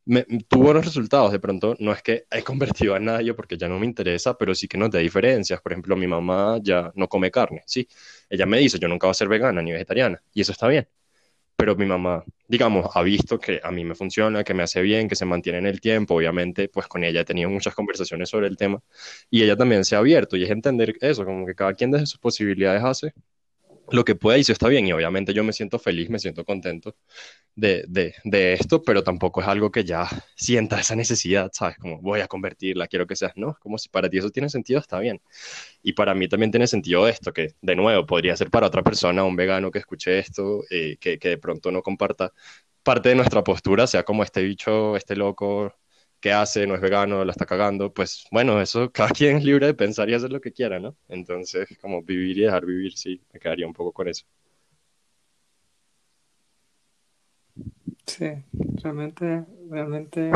[0.06, 1.32] me, tuvo buenos resultados.
[1.32, 4.56] De pronto, no es que he convertido a nadie porque ya no me interesa, pero
[4.56, 5.62] sí que da diferencias.
[5.62, 7.88] Por ejemplo, mi mamá ya no come carne, sí.
[8.30, 10.88] Ella me dice, yo nunca voy a ser vegana ni vegetariana, y eso está bien
[11.58, 15.10] pero mi mamá, digamos, ha visto que a mí me funciona, que me hace bien,
[15.10, 18.48] que se mantiene en el tiempo, obviamente, pues con ella he tenido muchas conversaciones sobre
[18.48, 18.82] el tema
[19.30, 22.06] y ella también se ha abierto y es entender eso, como que cada quien desde
[22.08, 23.14] sus posibilidades hace
[23.92, 26.46] lo que pueda y eso está bien y obviamente yo me siento feliz, me siento
[26.46, 26.96] contento
[27.56, 31.78] de, de, de, esto, pero tampoco es algo que ya sienta esa necesidad, ¿sabes?
[31.78, 33.58] Como voy a convertirla, quiero que seas, ¿no?
[33.62, 35.22] Como si para ti eso tiene sentido, está bien.
[35.84, 39.24] Y para mí también tiene sentido esto, que de nuevo podría ser para otra persona,
[39.24, 42.34] un vegano que escuche esto, eh, que, que de pronto no comparta
[42.84, 45.74] parte de nuestra postura, sea como este bicho, este loco,
[46.20, 49.68] qué hace, no es vegano, la está cagando, pues bueno, eso cada quien es libre
[49.68, 50.96] de pensar y hacer lo que quiera, ¿no?
[51.08, 54.26] Entonces, como vivir y dejar vivir, sí, me quedaría un poco con eso.
[58.06, 58.26] Sí,
[58.82, 60.32] realmente, realmente,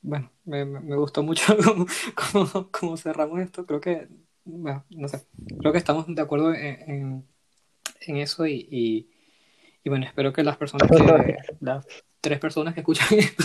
[0.00, 4.08] bueno, me, me gustó mucho cómo, cómo, cómo, cerramos esto, creo que,
[4.44, 5.26] bueno, no sé,
[5.60, 7.28] creo que estamos de acuerdo en, en,
[8.00, 9.10] en eso y, y,
[9.84, 11.86] y, bueno, espero que las personas que, las
[12.20, 13.44] tres personas que escuchan esto,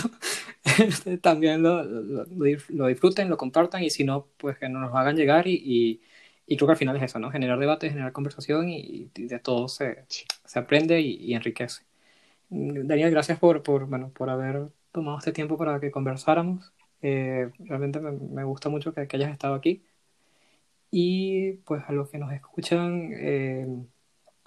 [1.22, 2.24] también lo, lo,
[2.68, 6.00] lo, disfruten, lo compartan y si no, pues que nos hagan llegar y, y,
[6.46, 7.30] y, creo que al final es eso, ¿no?
[7.30, 10.04] Generar debate, generar conversación y, y de todo se,
[10.44, 11.84] se aprende y, enriquece.
[12.50, 16.72] Daniel, gracias por, por, bueno, por haber tomado este tiempo para que conversáramos.
[17.02, 19.82] Eh, realmente me, me, gusta mucho que, que, hayas estado aquí.
[20.90, 23.66] Y pues a los que nos escuchan, eh,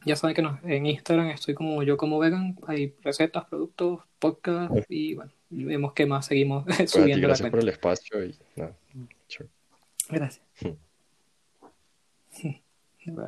[0.06, 4.74] ya saben que nos, en Instagram estoy como yo como vegan, hay recetas, productos, podcast
[4.90, 7.28] y bueno, vemos qué más seguimos subiendo.
[7.28, 8.76] Gracias la por el espacio y no,
[9.28, 9.49] sure.
[10.10, 10.45] Gracias.